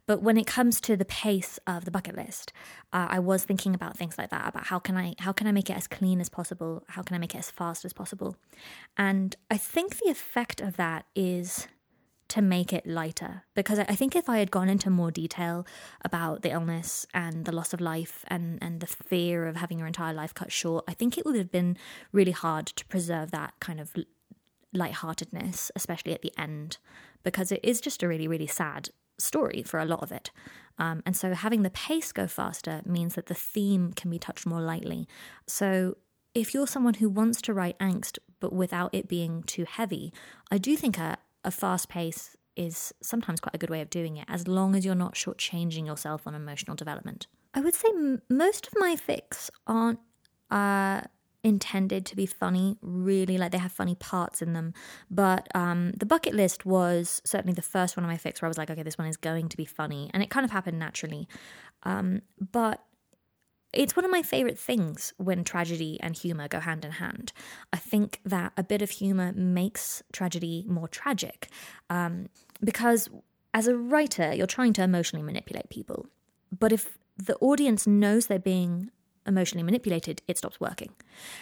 But 0.07 0.23
when 0.23 0.37
it 0.37 0.47
comes 0.47 0.81
to 0.83 0.97
the 0.97 1.05
pace 1.05 1.59
of 1.67 1.85
the 1.85 1.91
bucket 1.91 2.17
list, 2.17 2.53
uh, 2.93 3.09
I 3.11 3.19
was 3.19 3.45
thinking 3.45 3.75
about 3.75 3.97
things 3.97 4.19
like 4.19 4.31
that 4.31 4.49
about 4.49 4.67
how 4.67 4.79
can 4.79 4.97
I 4.97 5.15
how 5.19 5.33
can 5.33 5.47
I 5.47 5.53
make 5.53 5.71
it 5.71 5.77
as 5.77 5.87
clean 5.87 6.21
as 6.21 6.29
possible? 6.29 6.85
How 6.89 7.03
can 7.03 7.15
I 7.15 7.19
make 7.19 7.35
it 7.35 7.39
as 7.39 7.51
fast 7.51 7.85
as 7.85 7.93
possible? 7.93 8.37
And 8.97 9.37
I 9.51 9.57
think 9.57 9.99
the 9.99 10.11
effect 10.11 10.61
of 10.61 10.77
that 10.77 11.07
is 11.15 11.69
to 12.29 12.41
make 12.41 12.73
it 12.73 12.87
lighter 12.87 13.45
because 13.55 13.79
I 13.79 13.95
think 13.95 14.17
if 14.17 14.27
I 14.27 14.39
had 14.39 14.51
gone 14.51 14.71
into 14.71 14.89
more 14.89 15.11
detail 15.11 15.67
about 16.03 16.41
the 16.41 16.51
illness 16.51 17.07
and 17.13 17.45
the 17.45 17.53
loss 17.53 17.75
of 17.75 17.81
life 17.81 18.25
and 18.29 18.59
and 18.63 18.81
the 18.81 18.87
fear 18.87 19.47
of 19.47 19.57
having 19.57 19.79
your 19.79 19.87
entire 19.87 20.15
life 20.15 20.33
cut 20.33 20.51
short, 20.51 20.85
I 20.89 20.95
think 20.95 21.19
it 21.19 21.27
would 21.27 21.37
have 21.37 21.51
been 21.51 21.77
really 22.11 22.33
hard 22.33 22.67
to 22.67 22.87
preserve 22.87 23.33
that 23.33 23.55
kind 23.61 23.81
of 23.81 23.95
lightheartedness, 24.73 25.71
especially 25.77 26.15
at 26.15 26.23
the 26.23 26.33
end, 26.39 26.79
because 27.23 27.53
it 27.53 27.61
is 27.63 27.81
just 27.81 28.03
a 28.03 28.09
really, 28.09 28.27
really 28.27 28.47
sad 28.47 28.89
story 29.23 29.63
for 29.63 29.79
a 29.79 29.85
lot 29.85 30.03
of 30.03 30.13
it. 30.13 30.31
Um, 30.79 31.03
and 31.07 31.17
so 31.17 31.35
having 31.35 31.63
the 31.63 31.71
pace 31.71 32.13
go 32.13 32.27
faster 32.27 32.83
means 32.85 33.15
that 33.15 33.27
the 33.27 33.35
theme 33.35 33.93
can 33.93 34.11
be 34.11 34.19
touched 34.19 34.47
more 34.47 34.61
lightly. 34.61 35.07
So 35.47 35.97
if 36.35 36.55
you're 36.55 36.67
someone 36.67 36.95
who 36.95 37.09
wants 37.09 37.43
to 37.43 37.55
write 37.55 37.79
angst 37.79 38.19
but 38.41 38.53
without 38.53 38.95
it 38.95 39.07
being 39.09 39.43
too 39.45 39.65
heavy, 39.65 40.13
I 40.51 40.59
do 40.59 40.77
think 40.77 40.99
a, 40.99 41.19
a 41.45 41.51
fast 41.51 41.89
pace 41.89 42.37
is 42.57 42.93
sometimes 43.01 43.41
quite 43.41 43.55
a 43.55 43.59
good 43.59 43.71
way 43.71 43.81
of 43.81 43.91
doing 43.91 44.17
it, 44.17 44.27
as 44.29 44.49
long 44.49 44.75
as 44.75 44.85
you're 44.85 44.95
not 44.95 45.15
shortchanging 45.15 45.87
yourself 45.87 46.27
on 46.27 46.35
emotional 46.35 46.77
development. 46.77 47.27
I 47.55 47.61
would 47.61 47.75
say 47.75 47.89
m- 47.91 48.23
most 48.29 48.67
of 48.67 48.75
my 48.77 48.97
fics 48.97 49.51
aren't 49.67 50.01
uh, 50.51 51.03
intended 51.45 52.07
to 52.07 52.17
be 52.17 52.27
funny, 52.27 52.77
really. 52.81 53.39
Like 53.39 53.53
they 53.53 53.59
have 53.59 53.73
funny 53.73 53.95
parts 53.95 54.43
in 54.43 54.53
them. 54.53 54.75
But 55.11 55.49
um, 55.55 55.93
the 55.93 56.07
bucket 56.07 56.35
list 56.35 56.65
was 56.65 57.21
certainly 57.25 57.55
the 57.55 57.63
first 57.63 57.97
one 57.97 58.05
of 58.05 58.11
my 58.11 58.17
fics 58.17 58.41
where 58.41 58.47
I 58.47 58.51
was 58.51 58.59
like, 58.59 58.71
okay, 58.71 58.83
this 58.83 58.99
one 58.99 59.09
is 59.09 59.17
going 59.17 59.49
to 59.49 59.57
be 59.57 59.65
funny. 59.65 60.11
And 60.15 60.23
it 60.23 60.31
kind 60.31 60.45
of 60.45 60.51
happened 60.51 60.79
naturally. 60.79 61.29
Um, 61.83 62.23
but 62.39 62.83
it's 63.73 63.97
one 63.97 64.05
of 64.05 64.11
my 64.11 64.23
favorite 64.23 64.59
things 64.59 65.15
when 65.17 65.45
tragedy 65.45 65.99
and 66.01 66.17
humor 66.17 66.47
go 66.47 66.61
hand 66.61 66.85
in 66.85 66.93
hand. 66.93 67.33
I 67.73 67.79
think 67.79 68.21
that 68.25 68.53
a 68.57 68.63
bit 68.63 68.83
of 68.83 68.91
humor 68.91 69.33
makes 69.33 70.03
tragedy 70.13 70.65
more 70.69 70.89
tragic 70.89 71.49
um, 71.89 72.29
because 72.63 73.09
as 73.55 73.67
a 73.67 73.77
writer, 73.77 74.35
you're 74.35 74.47
trying 74.47 74.75
to 74.75 74.83
emotionally 74.83 75.25
manipulate 75.25 75.71
people. 75.71 76.07
But 76.57 76.73
if 76.73 76.99
the 77.17 77.37
audience 77.37 77.87
knows 77.87 78.27
they're 78.27 78.39
being 78.39 78.91
emotionally 79.27 79.63
manipulated, 79.63 80.23
it 80.27 80.39
stops 80.39 80.61
working. 80.61 80.91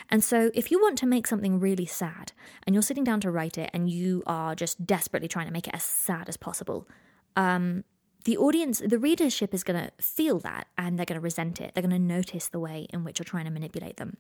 And 0.09 0.23
so, 0.23 0.51
if 0.55 0.71
you 0.71 0.81
want 0.81 0.99
to 0.99 1.07
make 1.07 1.27
something 1.27 1.61
really 1.61 1.87
sad 1.87 2.33
and 2.67 2.75
you're 2.75 2.83
sitting 2.83 3.05
down 3.05 3.21
to 3.21 3.31
write 3.31 3.59
it 3.59 3.71
and 3.73 3.91
you 3.91 4.23
are 4.27 4.55
just 4.55 4.87
desperately 4.87 5.29
trying 5.29 5.47
to 5.47 5.53
make 5.53 5.67
it 5.67 5.75
as 5.75 5.83
sad 5.83 6.29
as 6.29 6.37
possible, 6.37 6.89
um, 7.37 7.85
the 8.25 8.37
audience, 8.37 8.83
the 8.85 8.99
readership 8.99 9.55
is 9.55 9.65
going 9.65 9.83
to 9.83 9.91
feel 10.03 10.39
that 10.41 10.67
and 10.77 10.99
they're 10.99 11.07
going 11.07 11.19
to 11.19 11.23
resent 11.23 11.61
it. 11.61 11.73
They're 11.75 11.83
going 11.83 11.91
to 11.91 11.99
notice 11.99 12.49
the 12.49 12.61
way 12.61 12.87
in 12.91 13.05
which 13.05 13.19
you're 13.19 13.25
trying 13.25 13.47
to 13.47 13.51
manipulate 13.51 13.97
them. 13.97 14.17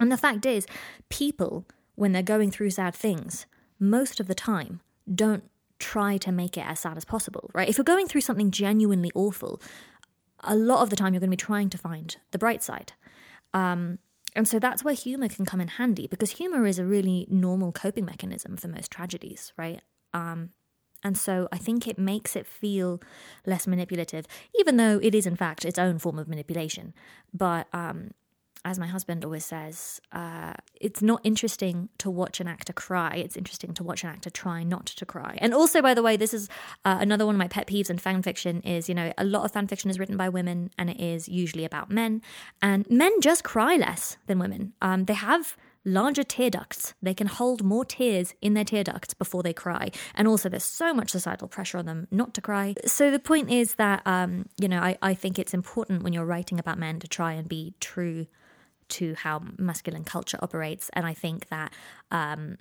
And 0.00 0.10
the 0.10 0.16
fact 0.16 0.46
is, 0.46 0.66
people, 1.08 1.66
when 1.94 2.12
they're 2.12 2.22
going 2.22 2.50
through 2.50 2.70
sad 2.70 2.94
things, 2.94 3.46
most 3.78 4.18
of 4.18 4.26
the 4.26 4.34
time 4.34 4.80
don't 5.12 5.44
try 5.78 6.16
to 6.16 6.32
make 6.32 6.56
it 6.56 6.64
as 6.66 6.80
sad 6.80 6.96
as 6.96 7.04
possible, 7.04 7.50
right? 7.52 7.68
If 7.68 7.76
you're 7.76 7.84
going 7.84 8.06
through 8.06 8.22
something 8.22 8.50
genuinely 8.50 9.10
awful, 9.14 9.60
a 10.46 10.54
lot 10.54 10.82
of 10.82 10.90
the 10.90 10.96
time 10.96 11.14
you're 11.14 11.20
going 11.20 11.30
to 11.30 11.36
be 11.36 11.44
trying 11.44 11.70
to 11.70 11.78
find 11.78 12.16
the 12.30 12.38
bright 12.38 12.62
side. 12.62 12.92
Um, 13.52 13.98
and 14.36 14.48
so 14.48 14.58
that's 14.58 14.82
where 14.82 14.94
humor 14.94 15.28
can 15.28 15.44
come 15.44 15.60
in 15.60 15.68
handy 15.68 16.06
because 16.06 16.32
humor 16.32 16.66
is 16.66 16.78
a 16.78 16.84
really 16.84 17.26
normal 17.30 17.72
coping 17.72 18.04
mechanism 18.04 18.56
for 18.56 18.68
most 18.68 18.90
tragedies, 18.90 19.52
right? 19.56 19.80
Um, 20.12 20.50
and 21.04 21.16
so 21.18 21.48
I 21.52 21.58
think 21.58 21.86
it 21.86 21.98
makes 21.98 22.34
it 22.34 22.46
feel 22.46 23.00
less 23.46 23.66
manipulative, 23.66 24.26
even 24.58 24.78
though 24.78 24.98
it 25.02 25.14
is, 25.14 25.26
in 25.26 25.36
fact, 25.36 25.64
its 25.64 25.78
own 25.78 25.98
form 25.98 26.18
of 26.18 26.28
manipulation. 26.28 26.94
But 27.32 27.68
um, 27.72 28.12
as 28.64 28.78
my 28.78 28.86
husband 28.86 29.24
always 29.24 29.44
says, 29.44 30.00
uh, 30.12 30.54
it's 30.80 31.02
not 31.02 31.20
interesting 31.22 31.90
to 31.98 32.10
watch 32.10 32.40
an 32.40 32.48
actor 32.48 32.72
cry. 32.72 33.14
It's 33.16 33.36
interesting 33.36 33.74
to 33.74 33.84
watch 33.84 34.04
an 34.04 34.10
actor 34.10 34.30
try 34.30 34.62
not 34.62 34.86
to 34.86 35.04
cry. 35.04 35.36
And 35.38 35.52
also, 35.52 35.82
by 35.82 35.92
the 35.92 36.02
way, 36.02 36.16
this 36.16 36.32
is 36.32 36.48
uh, 36.84 36.96
another 37.00 37.26
one 37.26 37.34
of 37.34 37.38
my 37.38 37.48
pet 37.48 37.66
peeves 37.66 37.90
in 37.90 37.98
fan 37.98 38.22
fiction 38.22 38.62
is, 38.62 38.88
you 38.88 38.94
know, 38.94 39.12
a 39.18 39.24
lot 39.24 39.44
of 39.44 39.52
fan 39.52 39.66
fiction 39.66 39.90
is 39.90 39.98
written 39.98 40.16
by 40.16 40.28
women 40.28 40.70
and 40.78 40.88
it 40.88 40.98
is 40.98 41.28
usually 41.28 41.64
about 41.64 41.90
men. 41.90 42.22
And 42.62 42.88
men 42.90 43.20
just 43.20 43.44
cry 43.44 43.76
less 43.76 44.16
than 44.26 44.38
women. 44.38 44.72
Um, 44.80 45.04
they 45.04 45.14
have 45.14 45.56
larger 45.84 46.24
tear 46.24 46.48
ducts. 46.48 46.94
They 47.02 47.12
can 47.12 47.26
hold 47.26 47.62
more 47.62 47.84
tears 47.84 48.34
in 48.40 48.54
their 48.54 48.64
tear 48.64 48.84
ducts 48.84 49.12
before 49.12 49.42
they 49.42 49.52
cry. 49.52 49.90
And 50.14 50.26
also, 50.26 50.48
there's 50.48 50.64
so 50.64 50.94
much 50.94 51.10
societal 51.10 51.48
pressure 51.48 51.76
on 51.76 51.84
them 51.84 52.08
not 52.10 52.32
to 52.34 52.40
cry. 52.40 52.74
So, 52.86 53.10
the 53.10 53.18
point 53.18 53.50
is 53.50 53.74
that, 53.74 54.00
um, 54.06 54.46
you 54.58 54.68
know, 54.68 54.80
I, 54.80 54.96
I 55.02 55.12
think 55.12 55.38
it's 55.38 55.52
important 55.52 56.02
when 56.02 56.14
you're 56.14 56.24
writing 56.24 56.58
about 56.58 56.78
men 56.78 56.98
to 57.00 57.08
try 57.08 57.34
and 57.34 57.46
be 57.46 57.74
true 57.80 58.26
to 58.90 59.14
how 59.14 59.42
masculine 59.58 60.04
culture 60.04 60.38
operates. 60.42 60.90
And 60.92 61.06
I 61.06 61.14
think 61.14 61.48
that 61.48 61.72
um, 62.10 62.58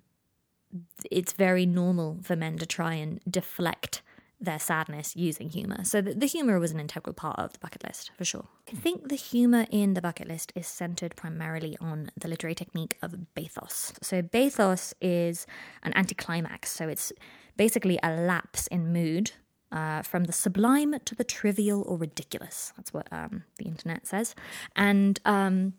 it's 1.10 1.34
very 1.34 1.66
normal 1.66 2.20
for 2.24 2.36
men 2.36 2.58
to 2.58 2.66
try 2.66 2.94
and 2.96 3.22
deflect 3.30 4.02
their 4.44 4.60
sadness 4.60 5.16
using 5.16 5.50
humor. 5.50 5.84
So 5.86 6.02
the, 6.02 6.14
the, 6.14 6.26
humor 6.26 6.60
was 6.60 6.72
an 6.72 6.80
integral 6.80 7.14
part 7.14 7.40
of 7.40 7.54
the 7.54 7.60
bucket 7.60 7.84
list 7.84 8.12
for 8.18 8.26
sure. 8.26 8.46
I 8.68 8.76
think 8.76 9.08
the 9.08 9.16
humor 9.16 9.66
in 9.72 9.94
the 9.94 10.02
bucket 10.02 10.28
list 10.28 10.52
is 10.54 10.68
centered 10.68 11.16
primarily 11.16 11.78
on 11.80 12.12
the 12.18 12.28
literary 12.28 12.56
technique 12.56 12.98
of 13.02 13.16
bathos. 13.36 13.94
So 14.02 14.22
bathos 14.22 14.94
is 15.00 15.48
an 15.84 15.94
anticlimax. 15.96 16.72
So 16.72 16.90
it's 16.90 17.14
basically 17.56 17.98
a 18.04 18.12
lapse 18.12 18.68
in 18.68 18.92
mood 18.92 19.32
uh, 19.72 20.02
from 20.02 20.26
the 20.26 20.34
sublime 20.34 20.96
to 21.06 21.16
the 21.16 21.24
trivial 21.24 21.84
or 21.88 21.98
ridiculous. 21.98 22.74
That's 22.76 22.94
what 22.94 23.08
um, 23.12 23.44
the 23.58 23.66
internet 23.66 24.06
says. 24.06 24.36
And 24.76 25.20
um, 25.26 25.74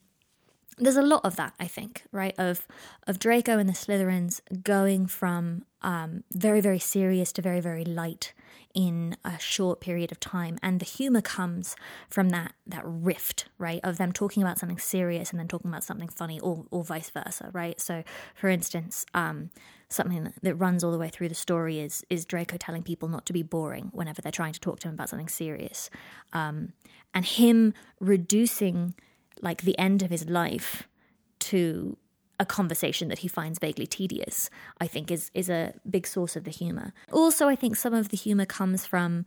there's 0.79 0.97
a 0.97 1.03
lot 1.03 1.25
of 1.25 1.37
that, 1.37 1.55
I 1.59 1.67
think, 1.67 2.05
right? 2.13 2.35
Of 2.39 2.67
of 3.07 3.19
Draco 3.19 3.59
and 3.59 3.69
the 3.69 3.75
Slytherins 3.75 4.41
going 4.63 5.07
from 5.07 5.65
um, 5.83 6.25
very, 6.33 6.61
very 6.61 6.79
serious 6.79 7.33
to 7.33 7.43
very, 7.43 7.61
very 7.61 7.85
light 7.85 8.33
in 8.75 9.17
a 9.25 9.39
short 9.39 9.81
period 9.81 10.11
of 10.11 10.19
time, 10.19 10.59
and 10.63 10.81
the 10.81 10.85
humor 10.85 11.21
comes 11.21 11.77
from 12.09 12.31
that 12.31 12.55
that 12.67 12.83
rift, 12.85 13.47
right? 13.59 13.81
Of 13.85 13.99
them 13.99 14.13
talking 14.13 14.43
about 14.43 14.59
something 14.59 14.79
serious 14.79 15.31
and 15.31 15.39
then 15.39 15.49
talking 15.49 15.71
about 15.71 15.85
something 15.85 16.09
funny, 16.09 16.41
or 16.41 16.65
or 16.71 16.83
vice 16.83 17.11
versa, 17.11 17.51
right? 17.53 17.81
So, 17.81 18.03
for 18.35 18.49
instance, 18.49 19.07
um, 19.15 19.51
something 19.89 20.33
that 20.43 20.55
runs 20.57 20.83
all 20.83 20.91
the 20.91 20.99
way 20.99 21.09
through 21.09 21.29
the 21.29 21.35
story 21.35 21.79
is 21.79 22.05
is 22.11 22.25
Draco 22.25 22.57
telling 22.57 22.83
people 22.83 23.09
not 23.09 23.27
to 23.27 23.33
be 23.33 23.43
boring 23.43 23.91
whenever 23.93 24.21
they're 24.21 24.33
trying 24.33 24.55
to 24.55 24.61
talk 24.61 24.81
to 24.81 24.89
him 24.89 24.95
about 24.95 25.09
something 25.09 25.29
serious, 25.29 25.89
um, 26.33 26.73
and 27.15 27.25
him 27.25 27.75
reducing 28.01 28.95
like 29.45 29.63
the 29.63 29.79
end 29.79 30.03
of 30.03 30.11
his 30.11 30.29
life 30.29 30.89
to 31.39 31.97
a 32.41 32.45
conversation 32.45 33.09
that 33.09 33.21
he 33.21 33.29
finds 33.29 33.61
vaguely 33.61 33.87
tedious, 33.87 34.51
I 34.81 34.89
think 34.89 35.11
is 35.11 35.31
is 35.35 35.49
a 35.49 35.75
big 35.89 36.07
source 36.07 36.35
of 36.35 36.43
the 36.45 36.51
humor. 36.51 36.93
Also, 37.13 37.47
I 37.47 37.55
think 37.55 37.77
some 37.77 37.95
of 37.95 38.09
the 38.09 38.17
humor 38.17 38.47
comes 38.47 38.85
from 38.87 39.25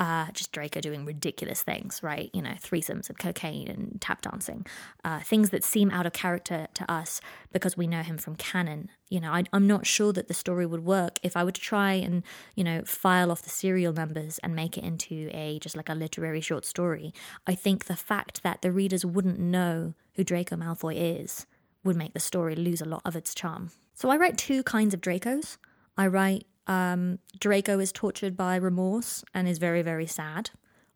uh, 0.00 0.28
just 0.32 0.50
Draco 0.50 0.80
doing 0.80 1.04
ridiculous 1.04 1.62
things, 1.62 2.02
right? 2.02 2.30
You 2.32 2.40
know, 2.40 2.54
threesomes 2.58 3.10
and 3.10 3.18
cocaine 3.18 3.68
and 3.68 4.00
tap 4.00 4.22
dancing, 4.22 4.66
uh, 5.04 5.20
things 5.20 5.50
that 5.50 5.62
seem 5.62 5.90
out 5.90 6.06
of 6.06 6.14
character 6.14 6.68
to 6.72 6.90
us 6.90 7.20
because 7.52 7.76
we 7.76 7.86
know 7.86 8.00
him 8.00 8.16
from 8.16 8.34
canon. 8.34 8.88
You 9.10 9.20
know, 9.20 9.30
I, 9.30 9.44
am 9.52 9.66
not 9.66 9.86
sure 9.86 10.14
that 10.14 10.26
the 10.26 10.34
story 10.34 10.64
would 10.64 10.84
work 10.84 11.18
if 11.22 11.36
I 11.36 11.44
were 11.44 11.52
to 11.52 11.60
try 11.60 11.92
and, 11.92 12.22
you 12.54 12.64
know, 12.64 12.82
file 12.86 13.30
off 13.30 13.42
the 13.42 13.50
serial 13.50 13.92
numbers 13.92 14.38
and 14.38 14.56
make 14.56 14.78
it 14.78 14.84
into 14.84 15.28
a 15.34 15.58
just 15.58 15.76
like 15.76 15.90
a 15.90 15.94
literary 15.94 16.40
short 16.40 16.64
story. 16.64 17.12
I 17.46 17.54
think 17.54 17.84
the 17.84 17.96
fact 17.96 18.42
that 18.42 18.62
the 18.62 18.72
readers 18.72 19.04
wouldn't 19.04 19.38
know 19.38 19.92
who 20.14 20.24
Draco 20.24 20.56
Malfoy 20.56 21.18
is 21.18 21.46
would 21.84 21.96
make 21.96 22.14
the 22.14 22.20
story 22.20 22.54
lose 22.54 22.80
a 22.80 22.86
lot 22.86 23.02
of 23.04 23.16
its 23.16 23.34
charm. 23.34 23.70
So 23.94 24.08
I 24.08 24.16
write 24.16 24.38
two 24.38 24.62
kinds 24.62 24.94
of 24.94 25.02
Dracos. 25.02 25.58
I 25.98 26.06
write 26.06 26.46
um, 26.66 27.18
Draco 27.38 27.78
is 27.78 27.92
tortured 27.92 28.36
by 28.36 28.56
remorse 28.56 29.24
and 29.34 29.48
is 29.48 29.58
very, 29.58 29.82
very 29.82 30.06
sad. 30.06 30.50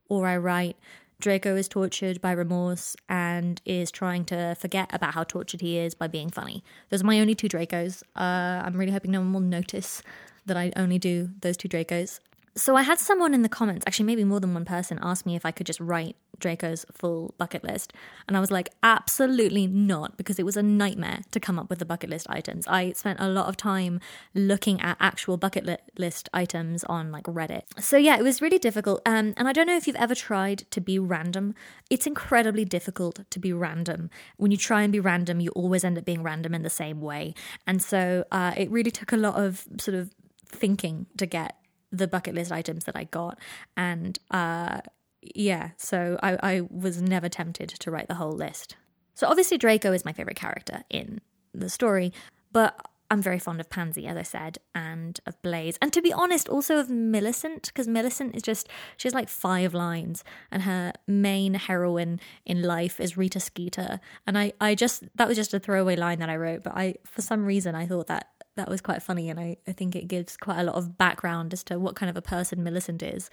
Or 0.08 0.26
I 0.26 0.36
write 0.36 0.76
Draco 1.20 1.56
is 1.56 1.68
tortured 1.68 2.20
by 2.20 2.32
remorse 2.32 2.96
and 3.08 3.60
is 3.64 3.90
trying 3.90 4.24
to 4.26 4.54
forget 4.58 4.90
about 4.92 5.14
how 5.14 5.24
tortured 5.24 5.60
he 5.60 5.78
is 5.78 5.94
by 5.94 6.06
being 6.06 6.30
funny. 6.30 6.62
Those 6.90 7.02
are 7.02 7.06
my 7.06 7.20
only 7.20 7.34
two 7.34 7.48
Dracos. 7.48 8.02
Uh, 8.14 8.62
I'm 8.64 8.76
really 8.76 8.92
hoping 8.92 9.12
no 9.12 9.20
one 9.20 9.32
will 9.32 9.40
notice 9.40 10.02
that 10.46 10.56
I 10.56 10.72
only 10.76 10.98
do 10.98 11.30
those 11.40 11.56
two 11.56 11.68
Dracos. 11.68 12.20
So 12.56 12.76
I 12.76 12.82
had 12.82 13.00
someone 13.00 13.34
in 13.34 13.42
the 13.42 13.48
comments, 13.48 13.82
actually 13.84 14.06
maybe 14.06 14.22
more 14.22 14.38
than 14.38 14.54
one 14.54 14.64
person, 14.64 15.00
ask 15.02 15.26
me 15.26 15.34
if 15.34 15.44
I 15.44 15.50
could 15.50 15.66
just 15.66 15.80
write 15.80 16.14
Draco's 16.38 16.86
full 16.92 17.34
bucket 17.36 17.64
list. 17.64 17.92
And 18.28 18.36
I 18.36 18.40
was 18.40 18.52
like, 18.52 18.68
absolutely 18.80 19.66
not, 19.66 20.16
because 20.16 20.38
it 20.38 20.46
was 20.46 20.56
a 20.56 20.62
nightmare 20.62 21.22
to 21.32 21.40
come 21.40 21.58
up 21.58 21.68
with 21.68 21.80
the 21.80 21.84
bucket 21.84 22.10
list 22.10 22.28
items. 22.30 22.68
I 22.68 22.92
spent 22.92 23.18
a 23.18 23.28
lot 23.28 23.48
of 23.48 23.56
time 23.56 23.98
looking 24.34 24.80
at 24.80 24.96
actual 25.00 25.36
bucket 25.36 25.66
li- 25.66 25.78
list 25.98 26.28
items 26.32 26.84
on 26.84 27.10
like 27.10 27.24
Reddit. 27.24 27.62
So 27.80 27.96
yeah, 27.96 28.16
it 28.16 28.22
was 28.22 28.40
really 28.40 28.60
difficult. 28.60 29.02
Um, 29.04 29.34
and 29.36 29.48
I 29.48 29.52
don't 29.52 29.66
know 29.66 29.76
if 29.76 29.88
you've 29.88 29.96
ever 29.96 30.14
tried 30.14 30.58
to 30.70 30.80
be 30.80 30.96
random. 30.96 31.56
It's 31.90 32.06
incredibly 32.06 32.64
difficult 32.64 33.28
to 33.30 33.38
be 33.40 33.52
random. 33.52 34.10
When 34.36 34.52
you 34.52 34.56
try 34.56 34.82
and 34.82 34.92
be 34.92 35.00
random, 35.00 35.40
you 35.40 35.50
always 35.50 35.82
end 35.82 35.98
up 35.98 36.04
being 36.04 36.22
random 36.22 36.54
in 36.54 36.62
the 36.62 36.70
same 36.70 37.00
way. 37.00 37.34
And 37.66 37.82
so 37.82 38.24
uh, 38.30 38.52
it 38.56 38.70
really 38.70 38.92
took 38.92 39.10
a 39.10 39.16
lot 39.16 39.34
of 39.34 39.66
sort 39.80 39.96
of 39.96 40.12
thinking 40.46 41.06
to 41.16 41.26
get 41.26 41.56
the 41.96 42.08
bucket 42.08 42.34
list 42.34 42.52
items 42.52 42.84
that 42.84 42.96
I 42.96 43.04
got. 43.04 43.38
And 43.76 44.18
uh, 44.30 44.80
yeah, 45.22 45.70
so 45.76 46.18
I, 46.22 46.38
I 46.42 46.60
was 46.70 47.00
never 47.00 47.28
tempted 47.28 47.68
to 47.68 47.90
write 47.90 48.08
the 48.08 48.14
whole 48.14 48.32
list. 48.32 48.76
So 49.14 49.28
obviously, 49.28 49.58
Draco 49.58 49.92
is 49.92 50.04
my 50.04 50.12
favorite 50.12 50.36
character 50.36 50.82
in 50.90 51.20
the 51.52 51.70
story, 51.70 52.12
but 52.52 52.88
I'm 53.10 53.22
very 53.22 53.38
fond 53.38 53.60
of 53.60 53.70
Pansy, 53.70 54.06
as 54.08 54.16
I 54.16 54.22
said, 54.22 54.58
and 54.74 55.20
of 55.24 55.40
Blaise. 55.40 55.78
And 55.80 55.92
to 55.92 56.02
be 56.02 56.12
honest, 56.12 56.48
also 56.48 56.78
of 56.78 56.90
Millicent, 56.90 57.68
because 57.68 57.86
Millicent 57.86 58.34
is 58.34 58.42
just, 58.42 58.68
she 58.96 59.06
has 59.06 59.14
like 59.14 59.28
five 59.28 59.72
lines, 59.72 60.24
and 60.50 60.62
her 60.62 60.92
main 61.06 61.54
heroine 61.54 62.18
in 62.44 62.62
life 62.62 62.98
is 62.98 63.16
Rita 63.16 63.38
Skeeter. 63.38 64.00
And 64.26 64.36
I, 64.36 64.52
I 64.60 64.74
just, 64.74 65.04
that 65.14 65.28
was 65.28 65.36
just 65.36 65.54
a 65.54 65.60
throwaway 65.60 65.94
line 65.94 66.18
that 66.18 66.30
I 66.30 66.36
wrote, 66.36 66.64
but 66.64 66.74
I, 66.74 66.96
for 67.04 67.22
some 67.22 67.44
reason, 67.44 67.76
I 67.76 67.86
thought 67.86 68.08
that 68.08 68.32
that 68.56 68.68
was 68.68 68.80
quite 68.80 69.02
funny 69.02 69.28
and 69.28 69.38
I, 69.38 69.56
I 69.66 69.72
think 69.72 69.96
it 69.96 70.08
gives 70.08 70.36
quite 70.36 70.60
a 70.60 70.64
lot 70.64 70.76
of 70.76 70.96
background 70.96 71.52
as 71.52 71.64
to 71.64 71.78
what 71.78 71.96
kind 71.96 72.08
of 72.10 72.16
a 72.16 72.22
person 72.22 72.62
Millicent 72.62 73.02
is. 73.02 73.30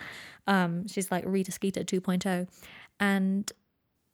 Um, 0.48 0.88
she's 0.88 1.12
like 1.12 1.24
Rita 1.25 1.51
Skeeter 1.51 1.84
2.0. 1.84 2.48
And 3.00 3.51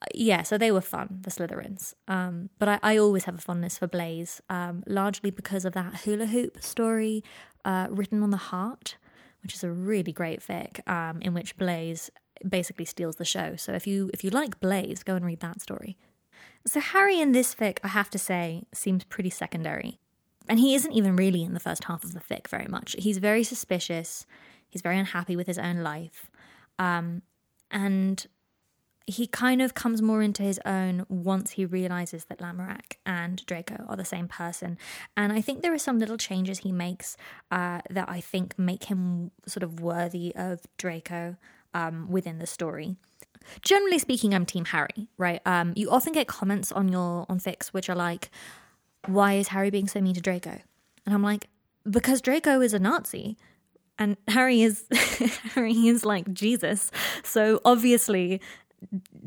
uh, 0.01 0.05
yeah, 0.13 0.43
so 0.43 0.57
they 0.57 0.71
were 0.71 0.81
fun, 0.81 1.19
the 1.21 1.31
Slytherins. 1.31 1.93
Um, 2.07 2.49
but 2.59 2.69
I, 2.69 2.79
I 2.83 2.97
always 2.97 3.23
have 3.25 3.35
a 3.35 3.41
fondness 3.41 3.77
for 3.77 3.87
Blaise, 3.87 4.41
um, 4.49 4.83
largely 4.85 5.31
because 5.31 5.65
of 5.65 5.73
that 5.73 6.01
hula 6.01 6.27
hoop 6.27 6.61
story 6.61 7.23
uh, 7.65 7.87
written 7.89 8.21
on 8.21 8.29
the 8.29 8.37
heart, 8.37 8.97
which 9.41 9.53
is 9.53 9.63
a 9.63 9.71
really 9.71 10.11
great 10.11 10.41
fic 10.41 10.87
um, 10.89 11.21
in 11.21 11.33
which 11.33 11.57
Blaise 11.57 12.11
basically 12.47 12.85
steals 12.85 13.15
the 13.15 13.25
show. 13.25 13.55
So 13.55 13.73
if 13.73 13.87
you 13.87 14.11
if 14.13 14.23
you 14.23 14.29
like 14.29 14.59
Blaise, 14.59 15.03
go 15.03 15.15
and 15.15 15.25
read 15.25 15.39
that 15.39 15.61
story. 15.61 15.97
So 16.65 16.79
Harry 16.79 17.19
in 17.19 17.31
this 17.31 17.55
fic, 17.55 17.79
I 17.83 17.87
have 17.89 18.09
to 18.11 18.19
say, 18.19 18.63
seems 18.73 19.03
pretty 19.05 19.29
secondary. 19.29 19.99
And 20.49 20.59
he 20.59 20.75
isn't 20.75 20.91
even 20.91 21.15
really 21.15 21.43
in 21.43 21.53
the 21.53 21.59
first 21.59 21.85
half 21.85 22.03
of 22.03 22.13
the 22.13 22.19
fic 22.19 22.47
very 22.47 22.67
much. 22.67 22.95
He's 22.97 23.17
very 23.17 23.43
suspicious. 23.43 24.25
He's 24.69 24.81
very 24.81 24.97
unhappy 24.97 25.35
with 25.35 25.47
his 25.47 25.57
own 25.57 25.77
life. 25.77 26.29
Um, 26.79 27.21
and 27.71 28.25
he 29.05 29.25
kind 29.25 29.61
of 29.61 29.73
comes 29.73 30.01
more 30.01 30.21
into 30.21 30.43
his 30.43 30.59
own 30.65 31.05
once 31.07 31.51
he 31.51 31.65
realizes 31.65 32.25
that 32.25 32.39
Lamorak 32.39 32.97
and 33.05 33.45
Draco 33.45 33.85
are 33.87 33.95
the 33.95 34.03
same 34.03 34.27
person. 34.27 34.77
And 35.15 35.31
I 35.31 35.39
think 35.39 35.61
there 35.61 35.73
are 35.73 35.79
some 35.79 35.97
little 35.97 36.17
changes 36.17 36.59
he 36.59 36.73
makes 36.73 37.15
uh, 37.49 37.79
that 37.89 38.09
I 38.09 38.19
think 38.19 38.59
make 38.59 38.85
him 38.85 39.31
sort 39.45 39.63
of 39.63 39.79
worthy 39.79 40.35
of 40.35 40.61
Draco 40.77 41.37
um, 41.73 42.09
within 42.09 42.39
the 42.39 42.47
story. 42.47 42.97
Generally 43.61 43.99
speaking, 43.99 44.33
I'm 44.33 44.45
Team 44.45 44.65
Harry, 44.65 45.07
right? 45.17 45.41
Um, 45.45 45.71
you 45.77 45.89
often 45.89 46.11
get 46.11 46.27
comments 46.27 46.73
on 46.73 46.89
your 46.89 47.25
on 47.29 47.39
fics 47.39 47.67
which 47.67 47.89
are 47.89 47.95
like, 47.95 48.29
why 49.07 49.33
is 49.33 49.49
Harry 49.49 49.69
being 49.69 49.87
so 49.87 50.01
mean 50.01 50.13
to 50.13 50.21
Draco? 50.21 50.59
And 51.05 51.15
I'm 51.15 51.23
like, 51.23 51.47
because 51.89 52.21
Draco 52.21 52.61
is 52.61 52.73
a 52.73 52.79
Nazi 52.79 53.37
and 53.97 54.17
Harry 54.27 54.61
is 54.61 54.85
Harry 55.55 55.87
is 55.87 56.05
like 56.05 56.31
Jesus. 56.33 56.91
So 57.23 57.61
obviously 57.65 58.41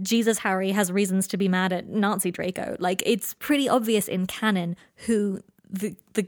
Jesus 0.03 0.39
Harry 0.39 0.71
has 0.71 0.93
reasons 0.93 1.27
to 1.29 1.37
be 1.37 1.49
mad 1.49 1.73
at 1.73 1.89
Nazi 1.89 2.31
Draco. 2.31 2.77
Like 2.79 3.03
it's 3.05 3.35
pretty 3.35 3.69
obvious 3.69 4.09
in 4.09 4.27
canon 4.27 4.77
who 5.07 5.41
the 5.69 5.97
the 6.15 6.27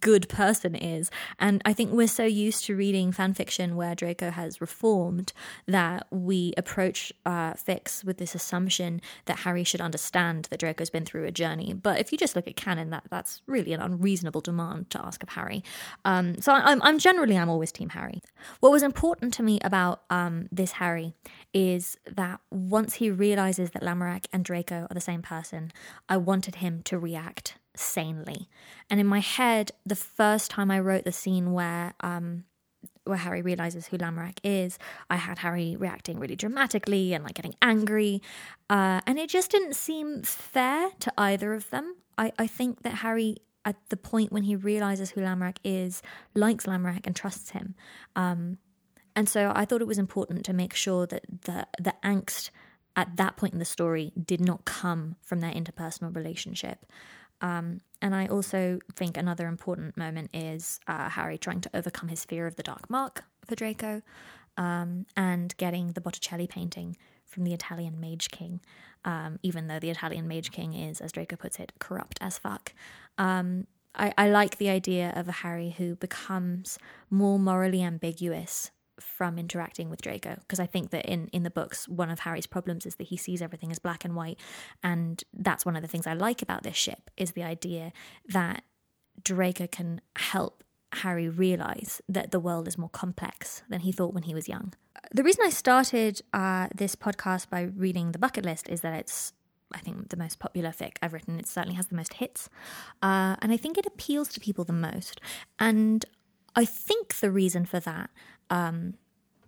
good 0.00 0.28
person 0.28 0.74
is. 0.74 1.10
And 1.38 1.62
I 1.64 1.72
think 1.72 1.92
we're 1.92 2.08
so 2.08 2.24
used 2.24 2.64
to 2.66 2.76
reading 2.76 3.12
fan 3.12 3.34
fiction 3.34 3.76
where 3.76 3.94
Draco 3.94 4.30
has 4.30 4.60
reformed 4.60 5.32
that 5.66 6.06
we 6.10 6.52
approach 6.56 7.12
uh, 7.26 7.54
fics 7.54 8.04
with 8.04 8.18
this 8.18 8.34
assumption 8.34 9.00
that 9.26 9.40
Harry 9.40 9.64
should 9.64 9.80
understand 9.80 10.48
that 10.50 10.60
Draco's 10.60 10.90
been 10.90 11.04
through 11.04 11.24
a 11.24 11.30
journey. 11.30 11.72
But 11.72 11.98
if 11.98 12.12
you 12.12 12.18
just 12.18 12.36
look 12.36 12.46
at 12.46 12.56
canon, 12.56 12.90
that 12.90 13.04
that's 13.10 13.42
really 13.46 13.72
an 13.72 13.80
unreasonable 13.80 14.40
demand 14.40 14.90
to 14.90 15.04
ask 15.04 15.22
of 15.22 15.30
Harry. 15.30 15.62
Um, 16.04 16.40
so 16.40 16.52
I'm, 16.52 16.82
I'm 16.82 16.98
generally 16.98 17.36
I'm 17.36 17.48
always 17.48 17.72
Team 17.72 17.90
Harry. 17.90 18.22
What 18.60 18.72
was 18.72 18.82
important 18.82 19.34
to 19.34 19.42
me 19.42 19.58
about 19.62 20.02
um, 20.10 20.48
this 20.50 20.72
Harry 20.72 21.14
is 21.52 21.96
that 22.10 22.40
once 22.50 22.94
he 22.94 23.10
realizes 23.10 23.70
that 23.70 23.82
Lamorak 23.82 24.26
and 24.32 24.44
Draco 24.44 24.86
are 24.90 24.94
the 24.94 25.00
same 25.00 25.22
person, 25.22 25.72
I 26.08 26.16
wanted 26.16 26.56
him 26.56 26.82
to 26.84 26.98
react 26.98 27.56
sanely. 27.78 28.48
And 28.90 29.00
in 29.00 29.06
my 29.06 29.20
head, 29.20 29.72
the 29.86 29.96
first 29.96 30.50
time 30.50 30.70
I 30.70 30.80
wrote 30.80 31.04
the 31.04 31.12
scene 31.12 31.52
where 31.52 31.94
um, 32.00 32.44
where 33.04 33.16
Harry 33.16 33.40
realizes 33.40 33.86
who 33.86 33.96
Lamorak 33.96 34.38
is, 34.44 34.78
I 35.08 35.16
had 35.16 35.38
Harry 35.38 35.76
reacting 35.76 36.18
really 36.18 36.36
dramatically 36.36 37.14
and 37.14 37.24
like 37.24 37.34
getting 37.34 37.54
angry, 37.62 38.20
uh, 38.68 39.00
and 39.06 39.18
it 39.18 39.30
just 39.30 39.50
didn't 39.50 39.74
seem 39.74 40.22
fair 40.22 40.90
to 41.00 41.12
either 41.16 41.54
of 41.54 41.70
them. 41.70 41.96
I, 42.18 42.32
I 42.38 42.46
think 42.46 42.82
that 42.82 42.96
Harry 42.96 43.36
at 43.64 43.76
the 43.88 43.96
point 43.96 44.32
when 44.32 44.44
he 44.44 44.56
realizes 44.56 45.10
who 45.10 45.20
Lamorak 45.20 45.58
is, 45.62 46.02
likes 46.34 46.66
Lamorak 46.66 47.06
and 47.06 47.14
trusts 47.14 47.50
him. 47.50 47.74
Um, 48.16 48.58
and 49.14 49.28
so 49.28 49.52
I 49.54 49.64
thought 49.64 49.82
it 49.82 49.86
was 49.86 49.98
important 49.98 50.44
to 50.44 50.52
make 50.52 50.74
sure 50.74 51.06
that 51.06 51.24
the 51.42 51.66
the 51.78 51.94
angst 52.04 52.50
at 52.96 53.16
that 53.16 53.36
point 53.36 53.52
in 53.52 53.58
the 53.58 53.64
story 53.64 54.12
did 54.22 54.40
not 54.40 54.64
come 54.64 55.16
from 55.22 55.40
their 55.40 55.52
interpersonal 55.52 56.14
relationship. 56.14 56.86
Um, 57.40 57.80
and 58.00 58.14
I 58.14 58.26
also 58.26 58.78
think 58.94 59.16
another 59.16 59.46
important 59.46 59.96
moment 59.96 60.30
is 60.34 60.80
uh, 60.86 61.08
Harry 61.10 61.38
trying 61.38 61.60
to 61.62 61.70
overcome 61.74 62.08
his 62.08 62.24
fear 62.24 62.46
of 62.46 62.56
the 62.56 62.62
Dark 62.62 62.88
Mark 62.90 63.24
for 63.44 63.54
Draco 63.54 64.02
um, 64.56 65.06
and 65.16 65.56
getting 65.56 65.92
the 65.92 66.00
Botticelli 66.00 66.46
painting 66.46 66.96
from 67.24 67.44
the 67.44 67.52
Italian 67.52 68.00
Mage 68.00 68.30
King, 68.30 68.60
um, 69.04 69.38
even 69.42 69.66
though 69.66 69.78
the 69.78 69.90
Italian 69.90 70.26
Mage 70.26 70.50
King 70.50 70.74
is, 70.74 71.00
as 71.00 71.12
Draco 71.12 71.36
puts 71.36 71.58
it, 71.58 71.72
corrupt 71.78 72.18
as 72.20 72.38
fuck. 72.38 72.72
Um, 73.18 73.66
I, 73.94 74.12
I 74.16 74.28
like 74.30 74.58
the 74.58 74.68
idea 74.68 75.12
of 75.14 75.28
a 75.28 75.32
Harry 75.32 75.74
who 75.76 75.96
becomes 75.96 76.78
more 77.10 77.38
morally 77.38 77.82
ambiguous 77.82 78.70
from 79.00 79.38
interacting 79.38 79.90
with 79.90 80.00
Draco 80.02 80.36
because 80.40 80.60
I 80.60 80.66
think 80.66 80.90
that 80.90 81.06
in 81.06 81.28
in 81.28 81.42
the 81.42 81.50
books 81.50 81.88
one 81.88 82.10
of 82.10 82.20
Harry's 82.20 82.46
problems 82.46 82.86
is 82.86 82.96
that 82.96 83.08
he 83.08 83.16
sees 83.16 83.42
everything 83.42 83.70
as 83.70 83.78
black 83.78 84.04
and 84.04 84.14
white 84.14 84.38
and 84.82 85.22
that's 85.32 85.64
one 85.64 85.76
of 85.76 85.82
the 85.82 85.88
things 85.88 86.06
I 86.06 86.14
like 86.14 86.42
about 86.42 86.62
this 86.62 86.76
ship 86.76 87.10
is 87.16 87.32
the 87.32 87.42
idea 87.42 87.92
that 88.28 88.64
Draco 89.22 89.66
can 89.66 90.00
help 90.16 90.64
Harry 90.92 91.28
realize 91.28 92.00
that 92.08 92.30
the 92.30 92.40
world 92.40 92.66
is 92.66 92.78
more 92.78 92.88
complex 92.88 93.62
than 93.68 93.80
he 93.80 93.92
thought 93.92 94.14
when 94.14 94.22
he 94.22 94.34
was 94.34 94.48
young. 94.48 94.72
The 95.12 95.22
reason 95.22 95.44
I 95.44 95.50
started 95.50 96.22
uh, 96.32 96.68
this 96.74 96.96
podcast 96.96 97.50
by 97.50 97.62
reading 97.62 98.12
the 98.12 98.18
bucket 98.18 98.44
list 98.44 98.68
is 98.68 98.80
that 98.80 98.94
it's 98.94 99.32
I 99.72 99.80
think 99.80 100.08
the 100.08 100.16
most 100.16 100.38
popular 100.38 100.70
fic 100.70 100.96
I've 101.02 101.12
written. 101.12 101.38
It 101.38 101.46
certainly 101.46 101.76
has 101.76 101.88
the 101.88 101.94
most 101.94 102.14
hits, 102.14 102.48
uh, 103.02 103.36
and 103.42 103.52
I 103.52 103.58
think 103.58 103.76
it 103.76 103.84
appeals 103.84 104.28
to 104.28 104.40
people 104.40 104.64
the 104.64 104.72
most. 104.72 105.20
And 105.58 106.06
I 106.56 106.64
think 106.64 107.16
the 107.16 107.30
reason 107.30 107.66
for 107.66 107.78
that 107.80 108.08
um, 108.50 108.94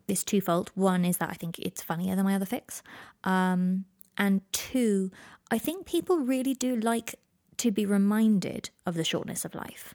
is 0.09 0.25
twofold. 0.25 0.71
One 0.75 1.05
is 1.05 1.19
that 1.19 1.31
I 1.31 1.35
think 1.35 1.59
it's 1.59 1.83
funnier 1.83 2.17
than 2.17 2.25
my 2.25 2.35
other 2.35 2.47
fics, 2.47 2.83
Um, 3.25 3.85
and 4.17 4.43
two, 4.53 5.11
I 5.51 5.59
think 5.59 5.87
people 5.87 6.19
really 6.19 6.55
do 6.55 6.77
like 6.77 7.15
to 7.59 7.71
be 7.71 7.87
reminded 7.87 8.71
of 8.87 8.95
the 8.95 9.05
shortness 9.05 9.45
of 9.45 9.55
life. 9.55 9.95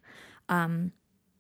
Um, 0.50 0.94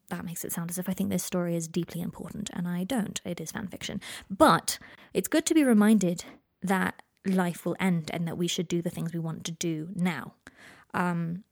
that 0.09 0.25
makes 0.25 0.45
it 0.45 0.51
sound 0.51 0.69
as 0.69 0.77
if 0.77 0.87
I 0.87 0.93
think 0.93 1.09
this 1.09 1.23
story 1.23 1.55
is 1.55 1.67
deeply 1.67 2.01
important, 2.01 2.49
and 2.53 2.67
I 2.67 2.83
don't. 2.83 3.19
It 3.25 3.41
is 3.41 3.51
fan 3.51 3.67
fiction. 3.67 4.01
But 4.29 4.77
it's 5.13 5.27
good 5.27 5.45
to 5.47 5.53
be 5.53 5.63
reminded 5.63 6.25
that 6.61 7.01
life 7.25 7.65
will 7.65 7.75
end 7.79 8.11
and 8.13 8.27
that 8.27 8.37
we 8.37 8.47
should 8.47 8.67
do 8.67 8.81
the 8.81 8.89
things 8.89 9.13
we 9.13 9.19
want 9.19 9.43
to 9.45 9.51
do 9.51 9.89
now. 9.95 10.33
Um, 10.93 11.43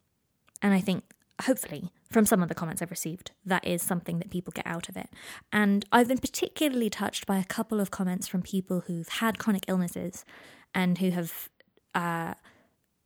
and 0.62 0.74
I 0.74 0.80
think 0.80 1.04
hopefully, 1.42 1.92
from 2.14 2.26
some 2.26 2.42
of 2.42 2.50
the 2.50 2.56
comments 2.56 2.82
I've 2.82 2.92
received, 2.92 3.32
that 3.46 3.66
is 3.66 3.82
something 3.82 4.20
that 4.20 4.30
people 4.30 4.52
get 4.56 4.68
out 4.68 4.88
of 4.88 4.96
it. 4.96 5.10
And 5.52 5.86
I've 5.92 6.08
been 6.08 6.20
particularly 6.20 6.90
touched 6.90 7.26
by 7.26 7.38
a 7.38 7.44
couple 7.44 7.80
of 7.80 7.92
comments 7.92 8.28
from 8.28 8.42
people 8.42 8.82
who've 8.82 9.08
had 9.08 9.40
chronic 9.40 9.66
illnesses 9.68 10.24
and 10.74 10.98
who 11.00 11.10
have 11.12 11.50
uh, 11.94 12.36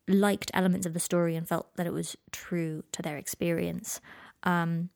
liked 0.08 0.52
elements 0.54 0.86
of 0.86 0.94
the 0.94 1.00
story 1.00 1.36
and 1.36 1.48
felt 1.48 1.76
that 1.76 1.88
it 1.88 1.94
was 1.94 2.16
true 2.32 2.84
to 2.92 3.02
their 3.02 3.18
experience. 3.18 4.00
Um, 4.44 4.90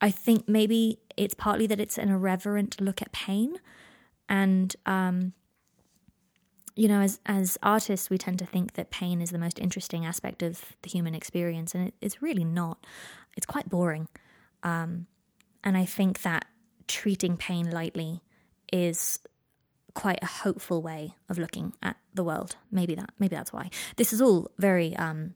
I 0.00 0.10
think 0.10 0.48
maybe 0.48 0.98
it's 1.16 1.34
partly 1.34 1.66
that 1.68 1.80
it's 1.80 1.98
an 1.98 2.10
irreverent 2.10 2.80
look 2.80 3.00
at 3.00 3.12
pain 3.12 3.56
and 4.28 4.74
um, 4.86 5.32
you 6.74 6.88
know, 6.88 7.00
as 7.00 7.20
as 7.26 7.58
artists, 7.62 8.10
we 8.10 8.18
tend 8.18 8.38
to 8.38 8.46
think 8.46 8.74
that 8.74 8.90
pain 8.90 9.20
is 9.20 9.30
the 9.30 9.38
most 9.38 9.58
interesting 9.58 10.06
aspect 10.06 10.42
of 10.42 10.76
the 10.82 10.88
human 10.88 11.14
experience, 11.14 11.74
and 11.74 11.88
it, 11.88 11.94
it's 12.00 12.22
really 12.22 12.44
not. 12.44 12.84
It's 13.36 13.46
quite 13.46 13.68
boring, 13.68 14.08
um, 14.62 15.06
and 15.64 15.76
I 15.76 15.84
think 15.84 16.22
that 16.22 16.46
treating 16.88 17.36
pain 17.36 17.70
lightly 17.70 18.22
is 18.72 19.18
quite 19.94 20.18
a 20.22 20.26
hopeful 20.26 20.80
way 20.80 21.14
of 21.28 21.38
looking 21.38 21.74
at 21.82 21.96
the 22.14 22.24
world. 22.24 22.56
Maybe 22.70 22.94
that 22.94 23.10
maybe 23.18 23.36
that's 23.36 23.52
why 23.52 23.70
this 23.96 24.12
is 24.12 24.20
all 24.20 24.50
very 24.58 24.96
um, 24.96 25.34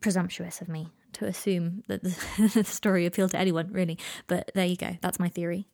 presumptuous 0.00 0.60
of 0.60 0.68
me 0.68 0.88
to 1.14 1.26
assume 1.26 1.82
that 1.88 2.02
the, 2.02 2.50
the 2.54 2.64
story 2.64 3.06
appealed 3.06 3.30
to 3.32 3.38
anyone, 3.38 3.72
really. 3.72 3.98
But 4.26 4.50
there 4.54 4.66
you 4.66 4.76
go. 4.76 4.96
That's 5.00 5.20
my 5.20 5.28
theory. 5.28 5.68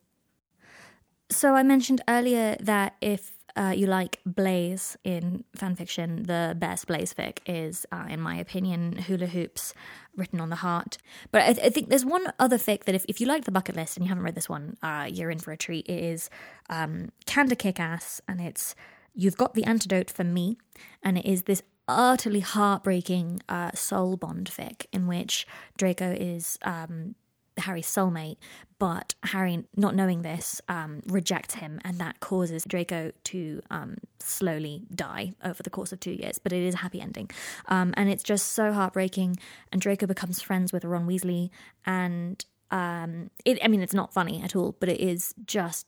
So 1.29 1.55
I 1.55 1.63
mentioned 1.63 2.01
earlier 2.07 2.55
that 2.59 2.95
if 3.01 3.31
uh, 3.55 3.73
you 3.75 3.87
like 3.87 4.19
Blaise 4.25 4.97
in 5.03 5.43
fanfiction, 5.57 6.27
the 6.27 6.55
best 6.57 6.87
Blaise 6.87 7.13
fic 7.13 7.39
is, 7.45 7.85
uh, 7.91 8.05
in 8.09 8.19
my 8.19 8.35
opinion, 8.35 8.97
Hula 8.97 9.27
Hoops 9.27 9.73
written 10.15 10.41
on 10.41 10.49
the 10.49 10.57
heart. 10.57 10.97
But 11.31 11.43
I, 11.43 11.53
th- 11.53 11.65
I, 11.65 11.69
think 11.69 11.89
there's 11.89 12.05
one 12.05 12.31
other 12.39 12.57
fic 12.57 12.83
that 12.83 12.95
if, 12.95 13.05
if 13.07 13.21
you 13.21 13.27
like 13.27 13.45
the 13.45 13.51
bucket 13.51 13.75
list 13.75 13.97
and 13.97 14.05
you 14.05 14.09
haven't 14.09 14.23
read 14.23 14.35
this 14.35 14.49
one, 14.49 14.77
uh, 14.83 15.07
you're 15.11 15.31
in 15.31 15.39
for 15.39 15.51
a 15.51 15.57
treat. 15.57 15.87
It 15.87 16.03
is 16.03 16.29
um, 16.69 17.09
Kinda 17.25 17.55
Kick 17.55 17.79
Ass, 17.79 18.21
and 18.27 18.41
it's 18.41 18.75
You've 19.13 19.37
Got 19.37 19.53
the 19.53 19.63
Antidote 19.63 20.09
for 20.09 20.25
Me, 20.25 20.57
and 21.01 21.17
it 21.17 21.25
is 21.25 21.43
this 21.43 21.63
utterly 21.87 22.39
heartbreaking 22.41 23.41
uh, 23.47 23.71
soul 23.73 24.17
bond 24.17 24.51
fic 24.51 24.87
in 24.91 25.07
which 25.07 25.47
Draco 25.77 26.11
is 26.11 26.57
um, 26.63 27.15
Harry's 27.59 27.87
soulmate, 27.87 28.37
but 28.79 29.15
Harry, 29.23 29.63
not 29.75 29.95
knowing 29.95 30.21
this, 30.21 30.61
um, 30.67 31.01
rejects 31.07 31.55
him, 31.55 31.79
and 31.83 31.97
that 31.99 32.19
causes 32.19 32.65
Draco 32.67 33.11
to 33.25 33.61
um, 33.69 33.97
slowly 34.19 34.83
die 34.93 35.33
over 35.43 35.63
the 35.63 35.69
course 35.69 35.91
of 35.91 35.99
two 35.99 36.11
years. 36.11 36.37
But 36.37 36.53
it 36.53 36.63
is 36.63 36.75
a 36.75 36.77
happy 36.77 37.01
ending, 37.01 37.29
um, 37.67 37.93
and 37.95 38.09
it's 38.09 38.23
just 38.23 38.51
so 38.51 38.73
heartbreaking. 38.73 39.37
And 39.71 39.81
Draco 39.81 40.05
becomes 40.05 40.41
friends 40.41 40.73
with 40.73 40.83
Ron 40.83 41.07
Weasley, 41.07 41.49
and 41.85 42.43
um, 42.71 43.31
it, 43.45 43.59
I 43.63 43.67
mean, 43.67 43.81
it's 43.81 43.93
not 43.93 44.13
funny 44.13 44.41
at 44.41 44.55
all, 44.55 44.75
but 44.79 44.89
it 44.89 44.99
is 44.99 45.33
just 45.45 45.87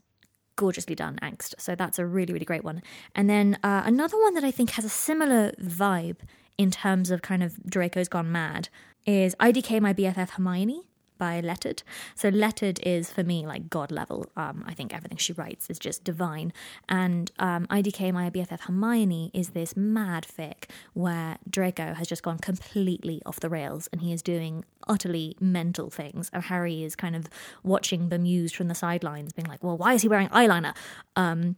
gorgeously 0.55 0.95
done 0.95 1.19
angst. 1.21 1.55
So 1.59 1.75
that's 1.75 1.99
a 1.99 2.05
really, 2.05 2.33
really 2.33 2.45
great 2.45 2.63
one. 2.63 2.81
And 3.15 3.29
then 3.29 3.57
uh, 3.63 3.83
another 3.85 4.19
one 4.21 4.33
that 4.33 4.43
I 4.43 4.51
think 4.51 4.71
has 4.71 4.85
a 4.85 4.89
similar 4.89 5.51
vibe 5.61 6.17
in 6.57 6.71
terms 6.71 7.11
of 7.11 7.21
kind 7.21 7.43
of 7.43 7.63
Draco's 7.65 8.07
gone 8.07 8.31
mad 8.31 8.69
is 9.05 9.35
IDK 9.39 9.79
My 9.79 9.93
BFF 9.93 10.31
Hermione 10.31 10.87
by 11.17 11.39
Lettered. 11.39 11.83
So 12.15 12.29
Lettered 12.29 12.79
is 12.83 13.11
for 13.11 13.23
me 13.23 13.45
like 13.45 13.69
god 13.69 13.91
level. 13.91 14.25
Um, 14.35 14.63
I 14.67 14.73
think 14.73 14.93
everything 14.93 15.17
she 15.17 15.33
writes 15.33 15.69
is 15.69 15.79
just 15.79 16.03
divine. 16.03 16.53
And 16.87 17.31
um, 17.39 17.67
IDK 17.67 18.13
My 18.13 18.29
BFF 18.29 18.61
Hermione 18.61 19.31
is 19.33 19.49
this 19.49 19.75
mad 19.75 20.25
fic 20.25 20.69
where 20.93 21.37
Draco 21.49 21.93
has 21.93 22.07
just 22.07 22.23
gone 22.23 22.37
completely 22.37 23.21
off 23.25 23.39
the 23.39 23.49
rails 23.49 23.89
and 23.91 24.01
he 24.01 24.13
is 24.13 24.21
doing 24.21 24.65
utterly 24.87 25.35
mental 25.39 25.89
things. 25.89 26.29
And 26.33 26.43
Harry 26.43 26.83
is 26.83 26.95
kind 26.95 27.15
of 27.15 27.27
watching 27.63 28.09
bemused 28.09 28.55
from 28.55 28.67
the 28.67 28.75
sidelines, 28.75 29.33
being 29.33 29.47
like, 29.47 29.63
"Well, 29.63 29.77
why 29.77 29.93
is 29.93 30.01
he 30.01 30.07
wearing 30.07 30.29
eyeliner?" 30.29 30.75
Um, 31.15 31.55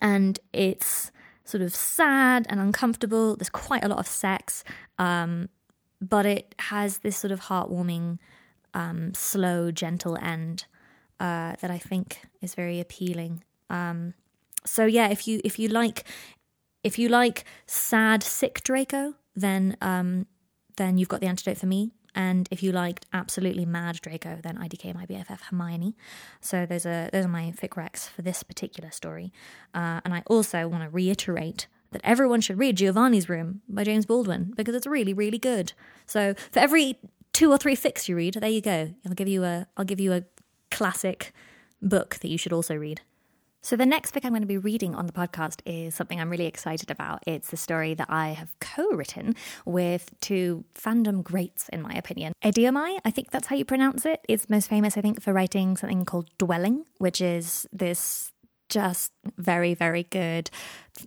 and 0.00 0.38
it's 0.52 1.10
sort 1.44 1.62
of 1.62 1.74
sad 1.74 2.46
and 2.48 2.60
uncomfortable. 2.60 3.36
There's 3.36 3.50
quite 3.50 3.84
a 3.84 3.88
lot 3.88 3.98
of 3.98 4.06
sex, 4.06 4.64
um, 4.98 5.48
but 6.00 6.24
it 6.26 6.54
has 6.58 6.98
this 6.98 7.16
sort 7.16 7.32
of 7.32 7.42
heartwarming 7.42 8.18
um, 8.74 9.14
slow, 9.14 9.70
gentle 9.70 10.16
end 10.16 10.64
uh, 11.18 11.54
that 11.60 11.70
I 11.70 11.78
think 11.78 12.22
is 12.40 12.54
very 12.54 12.80
appealing. 12.80 13.44
Um, 13.68 14.14
so 14.64 14.84
yeah, 14.84 15.08
if 15.08 15.26
you 15.28 15.40
if 15.44 15.58
you 15.58 15.68
like 15.68 16.04
if 16.82 16.98
you 16.98 17.08
like 17.08 17.44
sad, 17.66 18.22
sick 18.22 18.62
Draco, 18.62 19.14
then 19.34 19.76
um, 19.80 20.26
then 20.76 20.98
you've 20.98 21.08
got 21.08 21.20
the 21.20 21.26
antidote 21.26 21.58
for 21.58 21.66
me. 21.66 21.92
And 22.14 22.48
if 22.50 22.62
you 22.62 22.72
liked 22.72 23.06
absolutely 23.12 23.64
mad 23.64 24.00
Draco, 24.00 24.40
then 24.42 24.58
IDK 24.58 24.94
my 24.94 25.06
BFF 25.06 25.40
Hermione. 25.42 25.94
So 26.40 26.66
those 26.66 26.84
are 26.84 27.08
those 27.12 27.24
are 27.24 27.28
my 27.28 27.52
fic 27.60 27.70
recs 27.70 28.08
for 28.08 28.22
this 28.22 28.42
particular 28.42 28.90
story. 28.90 29.32
Uh, 29.74 30.00
and 30.04 30.12
I 30.12 30.22
also 30.26 30.66
want 30.66 30.82
to 30.82 30.90
reiterate 30.90 31.68
that 31.92 32.00
everyone 32.04 32.40
should 32.40 32.58
read 32.58 32.76
Giovanni's 32.76 33.28
Room 33.28 33.62
by 33.68 33.84
James 33.84 34.06
Baldwin 34.06 34.52
because 34.56 34.74
it's 34.74 34.86
really 34.86 35.12
really 35.12 35.38
good. 35.38 35.72
So 36.06 36.34
for 36.50 36.58
every 36.58 36.98
two 37.40 37.50
or 37.50 37.56
three 37.56 37.74
fics 37.74 38.06
you 38.06 38.14
read, 38.14 38.34
there 38.34 38.50
you 38.50 38.60
go. 38.60 38.92
I'll 39.06 39.14
give 39.14 39.26
you 39.26 39.44
a 39.44 39.66
I'll 39.74 39.86
give 39.86 39.98
you 39.98 40.12
a 40.12 40.24
classic 40.70 41.32
book 41.80 42.16
that 42.16 42.28
you 42.28 42.36
should 42.36 42.52
also 42.52 42.74
read. 42.74 43.00
So, 43.62 43.76
the 43.76 43.86
next 43.86 44.12
book 44.12 44.26
I'm 44.26 44.32
going 44.32 44.42
to 44.42 44.46
be 44.46 44.58
reading 44.58 44.94
on 44.94 45.06
the 45.06 45.12
podcast 45.12 45.62
is 45.64 45.94
something 45.94 46.20
I'm 46.20 46.28
really 46.28 46.44
excited 46.44 46.90
about. 46.90 47.22
It's 47.26 47.48
the 47.48 47.56
story 47.56 47.94
that 47.94 48.08
I 48.10 48.30
have 48.30 48.52
co 48.60 48.90
written 48.90 49.36
with 49.64 50.12
two 50.20 50.66
fandom 50.74 51.22
greats, 51.22 51.70
in 51.70 51.80
my 51.80 51.94
opinion. 51.94 52.34
Ediomai, 52.44 52.98
I 53.06 53.10
think 53.10 53.30
that's 53.30 53.46
how 53.46 53.56
you 53.56 53.64
pronounce 53.64 54.04
it. 54.04 54.20
It's 54.28 54.50
most 54.50 54.68
famous, 54.68 54.98
I 54.98 55.00
think, 55.00 55.22
for 55.22 55.32
writing 55.32 55.78
something 55.78 56.04
called 56.04 56.28
Dwelling, 56.36 56.84
which 56.98 57.22
is 57.22 57.66
this 57.72 58.32
just 58.68 59.12
very, 59.38 59.72
very 59.72 60.02
good, 60.02 60.50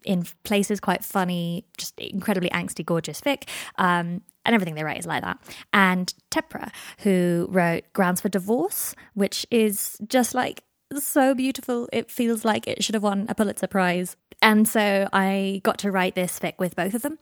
in 0.04 0.26
places 0.44 0.80
quite 0.80 1.04
funny, 1.04 1.66
just 1.78 2.00
incredibly 2.00 2.50
angsty, 2.50 2.84
gorgeous 2.84 3.22
fic. 3.22 3.48
Um, 3.78 4.22
and 4.46 4.54
everything 4.54 4.76
they 4.76 4.84
write 4.84 5.00
is 5.00 5.06
like 5.06 5.24
that. 5.24 5.40
And 5.72 6.14
Tepra, 6.32 6.72
who 7.00 7.48
wrote 7.50 7.84
Grounds 7.94 8.22
for 8.22 8.30
Divorce, 8.30 8.96
which 9.14 9.46
is 9.52 9.98
just 10.08 10.34
like 10.34 10.64
so 10.98 11.34
beautiful. 11.34 11.90
It 11.92 12.12
feels 12.12 12.46
like 12.46 12.68
it 12.68 12.84
should 12.84 12.96
have 12.96 13.04
won 13.04 13.26
a 13.30 13.36
Pulitzer 13.36 13.68
Prize. 13.68 14.16
And 14.42 14.68
so 14.68 15.08
I 15.14 15.62
got 15.64 15.78
to 15.80 15.92
write 15.92 16.16
this 16.16 16.40
fic 16.40 16.54
with 16.60 16.76
both 16.76 16.94
of 16.94 17.02
them. 17.02 17.18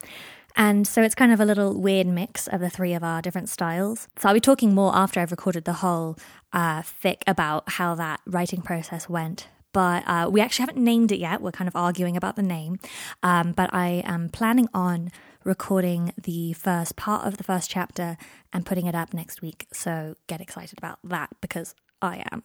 And 0.56 0.86
so 0.86 1.02
it's 1.02 1.16
kind 1.16 1.32
of 1.32 1.40
a 1.40 1.46
little 1.46 1.80
weird 1.80 2.08
mix 2.08 2.48
of 2.48 2.60
the 2.60 2.70
three 2.70 2.94
of 2.94 3.04
our 3.04 3.22
different 3.22 3.48
styles. 3.50 4.08
So 4.18 4.28
I'll 4.28 4.34
be 4.34 4.42
talking 4.42 4.74
more 4.74 4.94
after 4.96 5.20
I've 5.20 5.32
recorded 5.32 5.66
the 5.66 5.74
whole 5.74 6.18
uh, 6.52 6.82
fic 6.82 7.22
about 7.26 7.70
how 7.70 7.96
that 7.96 8.20
writing 8.26 8.62
process 8.62 9.08
went. 9.08 9.48
But 9.74 10.04
uh, 10.06 10.30
we 10.30 10.42
actually 10.42 10.64
haven't 10.64 10.84
named 10.84 11.14
it 11.14 11.20
yet. 11.20 11.42
We're 11.42 11.52
kind 11.52 11.70
of 11.70 11.76
arguing 11.78 12.18
about 12.18 12.36
the 12.36 12.44
name. 12.44 12.80
Um, 13.24 13.54
but 13.54 13.74
I 13.74 14.04
am 14.06 14.28
planning 14.28 14.68
on 14.74 15.12
recording 15.44 16.14
the 16.22 16.54
first 16.54 16.96
part 16.96 17.26
of 17.26 17.38
the 17.38 17.44
first 17.44 17.70
chapter 17.70 18.18
and 18.54 18.66
putting 18.66 18.86
it 18.86 18.96
up 18.96 19.14
next 19.14 19.42
week. 19.42 19.68
So 19.74 20.16
get 20.28 20.42
excited 20.42 20.78
about 20.78 21.00
that 21.04 21.30
because 21.42 21.76
I 22.02 22.24
am. 22.32 22.44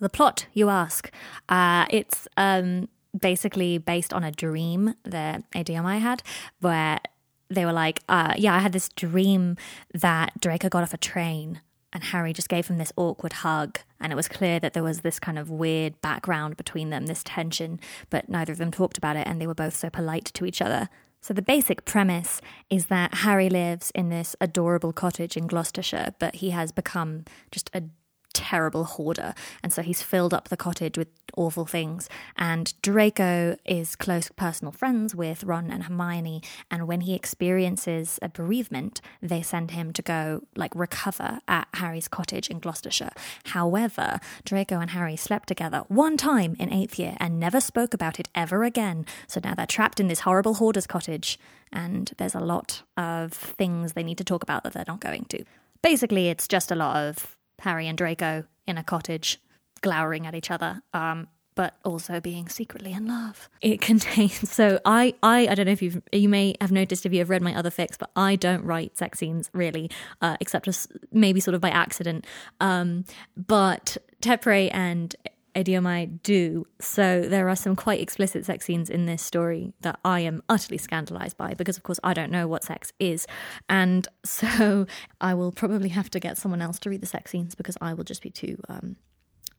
The 0.00 0.08
plot, 0.08 0.46
you 0.52 0.68
ask. 0.68 1.10
Uh, 1.48 1.86
it's 1.90 2.26
um, 2.36 2.88
basically 3.18 3.78
based 3.78 4.12
on 4.12 4.24
a 4.24 4.32
dream 4.32 4.94
that 5.04 5.50
ADMI 5.52 6.00
had 6.00 6.22
where 6.60 7.00
they 7.48 7.64
were 7.64 7.72
like, 7.72 8.00
uh, 8.08 8.34
yeah, 8.36 8.54
I 8.54 8.60
had 8.60 8.72
this 8.72 8.88
dream 8.88 9.56
that 9.94 10.40
Draco 10.40 10.68
got 10.68 10.82
off 10.82 10.94
a 10.94 10.98
train 10.98 11.60
and 11.92 12.02
Harry 12.04 12.32
just 12.32 12.48
gave 12.48 12.68
him 12.68 12.78
this 12.78 12.92
awkward 12.96 13.34
hug. 13.34 13.78
And 14.00 14.12
it 14.12 14.16
was 14.16 14.28
clear 14.28 14.58
that 14.60 14.72
there 14.72 14.82
was 14.82 15.00
this 15.02 15.20
kind 15.20 15.38
of 15.38 15.50
weird 15.50 16.00
background 16.00 16.56
between 16.56 16.90
them, 16.90 17.06
this 17.06 17.22
tension, 17.22 17.78
but 18.08 18.28
neither 18.28 18.52
of 18.52 18.58
them 18.58 18.70
talked 18.70 18.98
about 18.98 19.16
it 19.16 19.26
and 19.26 19.40
they 19.40 19.46
were 19.46 19.54
both 19.54 19.76
so 19.76 19.90
polite 19.90 20.24
to 20.34 20.46
each 20.46 20.62
other. 20.62 20.88
So, 21.22 21.32
the 21.32 21.40
basic 21.40 21.84
premise 21.84 22.40
is 22.68 22.86
that 22.86 23.14
Harry 23.18 23.48
lives 23.48 23.92
in 23.94 24.08
this 24.08 24.34
adorable 24.40 24.92
cottage 24.92 25.36
in 25.36 25.46
Gloucestershire, 25.46 26.14
but 26.18 26.36
he 26.36 26.50
has 26.50 26.72
become 26.72 27.24
just 27.52 27.70
a 27.72 27.84
terrible 28.32 28.84
hoarder. 28.84 29.34
And 29.62 29.72
so 29.72 29.82
he's 29.82 30.02
filled 30.02 30.34
up 30.34 30.48
the 30.48 30.56
cottage 30.56 30.98
with 30.98 31.08
awful 31.36 31.64
things. 31.64 32.08
And 32.36 32.74
Draco 32.82 33.56
is 33.64 33.96
close 33.96 34.28
personal 34.36 34.72
friends 34.72 35.14
with 35.14 35.44
Ron 35.44 35.70
and 35.70 35.84
Hermione. 35.84 36.42
And 36.70 36.86
when 36.86 37.02
he 37.02 37.14
experiences 37.14 38.18
a 38.22 38.28
bereavement, 38.28 39.00
they 39.20 39.42
send 39.42 39.72
him 39.72 39.92
to 39.94 40.02
go, 40.02 40.42
like, 40.56 40.74
recover 40.74 41.40
at 41.48 41.68
Harry's 41.74 42.08
cottage 42.08 42.48
in 42.48 42.58
Gloucestershire. 42.58 43.12
However, 43.46 44.20
Draco 44.44 44.78
and 44.78 44.90
Harry 44.90 45.16
slept 45.16 45.48
together 45.48 45.84
one 45.88 46.16
time 46.16 46.56
in 46.58 46.72
eighth 46.72 46.98
year 46.98 47.16
and 47.18 47.40
never 47.40 47.60
spoke 47.60 47.94
about 47.94 48.20
it 48.20 48.28
ever 48.34 48.64
again. 48.64 49.06
So 49.26 49.40
now 49.42 49.54
they're 49.54 49.66
trapped 49.66 50.00
in 50.00 50.08
this 50.08 50.20
horrible 50.20 50.54
hoarder's 50.54 50.86
cottage. 50.86 51.38
And 51.72 52.12
there's 52.18 52.34
a 52.34 52.40
lot 52.40 52.82
of 52.96 53.32
things 53.32 53.94
they 53.94 54.02
need 54.02 54.18
to 54.18 54.24
talk 54.24 54.42
about 54.42 54.62
that 54.62 54.74
they're 54.74 54.84
not 54.86 55.00
going 55.00 55.24
to. 55.30 55.44
Basically, 55.82 56.28
it's 56.28 56.46
just 56.46 56.70
a 56.70 56.74
lot 56.74 56.96
of 56.96 57.36
Harry 57.62 57.88
and 57.88 57.96
Draco 57.96 58.44
in 58.66 58.76
a 58.76 58.82
cottage, 58.84 59.40
glowering 59.80 60.26
at 60.26 60.34
each 60.34 60.50
other. 60.50 60.82
Um, 60.92 61.28
but 61.54 61.76
also 61.84 62.18
being 62.18 62.48
secretly 62.48 62.92
in 62.92 63.06
love. 63.06 63.50
It 63.60 63.80
contains 63.90 64.50
so 64.50 64.80
I 64.84 65.14
I 65.22 65.48
I 65.48 65.54
don't 65.54 65.66
know 65.66 65.72
if 65.72 65.82
you 65.82 66.02
you 66.10 66.28
may 66.28 66.54
have 66.60 66.72
noticed 66.72 67.04
if 67.04 67.12
you 67.12 67.18
have 67.18 67.30
read 67.30 67.42
my 67.42 67.54
other 67.54 67.70
fics, 67.70 67.98
but 67.98 68.10
I 68.16 68.36
don't 68.36 68.64
write 68.64 68.96
sex 68.96 69.18
scenes 69.18 69.50
really, 69.52 69.90
uh, 70.22 70.36
except 70.40 70.64
just 70.64 70.90
maybe 71.12 71.40
sort 71.40 71.54
of 71.54 71.60
by 71.60 71.68
accident. 71.70 72.26
Um, 72.60 73.04
but 73.36 73.98
Tepre 74.22 74.70
and 74.72 75.14
Ediomai 75.54 76.22
do. 76.22 76.66
So 76.80 77.22
there 77.22 77.48
are 77.48 77.56
some 77.56 77.76
quite 77.76 78.00
explicit 78.00 78.44
sex 78.44 78.64
scenes 78.64 78.90
in 78.90 79.06
this 79.06 79.22
story 79.22 79.72
that 79.80 79.98
I 80.04 80.20
am 80.20 80.42
utterly 80.48 80.78
scandalized 80.78 81.36
by 81.36 81.54
because, 81.54 81.76
of 81.76 81.82
course, 81.82 82.00
I 82.02 82.14
don't 82.14 82.30
know 82.30 82.46
what 82.46 82.64
sex 82.64 82.92
is. 82.98 83.26
And 83.68 84.08
so 84.24 84.86
I 85.20 85.34
will 85.34 85.52
probably 85.52 85.90
have 85.90 86.10
to 86.10 86.20
get 86.20 86.38
someone 86.38 86.62
else 86.62 86.78
to 86.80 86.90
read 86.90 87.00
the 87.00 87.06
sex 87.06 87.30
scenes 87.30 87.54
because 87.54 87.76
I 87.80 87.94
will 87.94 88.04
just 88.04 88.22
be 88.22 88.30
too 88.30 88.58
um, 88.68 88.96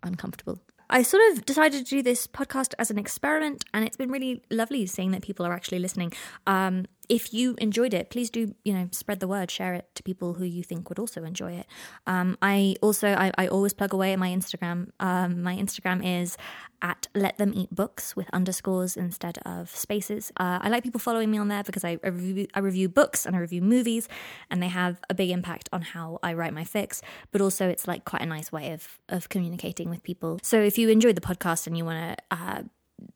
uncomfortable. 0.01 0.59
I 0.89 1.01
sort 1.01 1.23
of 1.31 1.45
decided 1.45 1.85
to 1.85 1.89
do 1.89 2.01
this 2.03 2.27
podcast 2.27 2.73
as 2.77 2.91
an 2.91 2.99
experiment, 2.99 3.63
and 3.73 3.85
it's 3.85 3.97
been 3.97 4.11
really 4.11 4.43
lovely 4.51 4.85
seeing 4.85 5.11
that 5.11 5.23
people 5.23 5.45
are 5.45 5.53
actually 5.53 5.79
listening. 5.79 6.13
Um, 6.45 6.85
if 7.13 7.31
you 7.31 7.53
enjoyed 7.59 7.93
it, 7.93 8.09
please 8.09 8.31
do 8.31 8.55
you 8.65 8.73
know 8.73 8.89
spread 8.91 9.19
the 9.19 9.27
word, 9.27 9.51
share 9.51 9.75
it 9.75 9.87
to 9.93 10.01
people 10.01 10.33
who 10.33 10.45
you 10.45 10.63
think 10.63 10.89
would 10.89 10.97
also 10.97 11.23
enjoy 11.23 11.53
it. 11.53 11.67
Um, 12.07 12.39
I 12.41 12.75
also 12.81 13.09
I, 13.09 13.31
I, 13.37 13.47
always 13.47 13.71
plug 13.71 13.93
away 13.93 14.13
at 14.13 14.19
my 14.19 14.29
Instagram. 14.29 14.89
Um, 14.99 15.43
my 15.43 15.55
Instagram 15.55 16.01
is 16.03 16.37
at 16.81 17.07
let 17.13 17.37
them 17.37 17.53
eat 17.55 17.69
books 17.69 18.15
with 18.15 18.27
underscores 18.33 18.97
instead 18.97 19.37
of 19.45 19.69
spaces. 19.75 20.31
Uh, 20.37 20.57
I 20.63 20.69
like 20.69 20.83
people 20.83 20.99
following 20.99 21.29
me 21.29 21.37
on 21.37 21.49
there 21.49 21.63
because 21.63 21.85
I, 21.85 21.99
I, 22.03 22.07
review, 22.07 22.47
I 22.55 22.59
review 22.59 22.89
books 22.89 23.27
and 23.27 23.35
I 23.35 23.39
review 23.39 23.61
movies, 23.61 24.09
and 24.49 24.61
they 24.61 24.69
have 24.69 24.99
a 25.07 25.13
big 25.13 25.29
impact 25.29 25.69
on 25.71 25.83
how 25.83 26.17
I 26.23 26.33
write 26.33 26.53
my 26.53 26.63
fics. 26.63 27.01
But 27.31 27.41
also, 27.41 27.69
it's 27.69 27.87
like 27.87 28.05
quite 28.05 28.23
a 28.23 28.25
nice 28.25 28.51
way 28.51 28.71
of 28.71 28.99
of 29.07 29.29
communicating 29.29 29.91
with 29.91 30.01
people. 30.01 30.39
So 30.41 30.59
if 30.59 30.79
you 30.79 30.89
enjoyed 30.89 31.15
the 31.15 31.21
podcast 31.21 31.67
and 31.67 31.77
you 31.77 31.85
want 31.85 32.17
to 32.17 32.35
uh, 32.35 32.63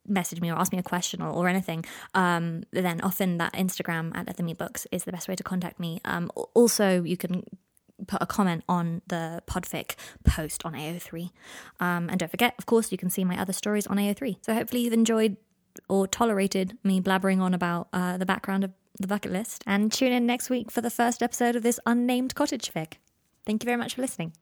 message 0.07 0.41
me 0.41 0.51
or 0.51 0.55
ask 0.55 0.71
me 0.71 0.79
a 0.79 0.83
question 0.83 1.21
or, 1.21 1.29
or 1.29 1.47
anything, 1.47 1.85
um, 2.13 2.63
then 2.71 3.01
often 3.01 3.37
that 3.37 3.53
Instagram 3.53 4.15
at 4.15 4.27
Let 4.27 4.37
Them 4.37 4.47
Books 4.57 4.87
is 4.91 5.03
the 5.03 5.11
best 5.11 5.27
way 5.27 5.35
to 5.35 5.43
contact 5.43 5.79
me. 5.79 5.99
Um, 6.05 6.31
also, 6.53 7.03
you 7.03 7.17
can 7.17 7.43
put 8.07 8.21
a 8.21 8.25
comment 8.25 8.63
on 8.69 9.01
the 9.07 9.41
podfic 9.47 9.95
post 10.23 10.63
on 10.65 10.73
AO3. 10.73 11.31
Um, 11.79 12.09
and 12.09 12.19
don't 12.19 12.29
forget, 12.29 12.53
of 12.59 12.65
course, 12.65 12.91
you 12.91 12.97
can 12.97 13.09
see 13.09 13.23
my 13.23 13.39
other 13.39 13.53
stories 13.53 13.87
on 13.87 13.97
AO3. 13.97 14.37
So 14.41 14.53
hopefully 14.53 14.81
you've 14.81 14.93
enjoyed 14.93 15.37
or 15.89 16.07
tolerated 16.07 16.77
me 16.83 17.01
blabbering 17.01 17.39
on 17.39 17.53
about 17.53 17.87
uh, 17.93 18.17
the 18.17 18.25
background 18.25 18.63
of 18.63 18.71
the 18.99 19.07
bucket 19.07 19.31
list. 19.31 19.63
And 19.65 19.91
tune 19.91 20.11
in 20.11 20.25
next 20.25 20.49
week 20.49 20.71
for 20.71 20.81
the 20.81 20.89
first 20.89 21.21
episode 21.21 21.55
of 21.55 21.63
this 21.63 21.79
unnamed 21.85 22.35
cottage 22.35 22.71
fic. 22.71 22.93
Thank 23.45 23.63
you 23.63 23.65
very 23.65 23.77
much 23.77 23.95
for 23.95 24.01
listening. 24.01 24.33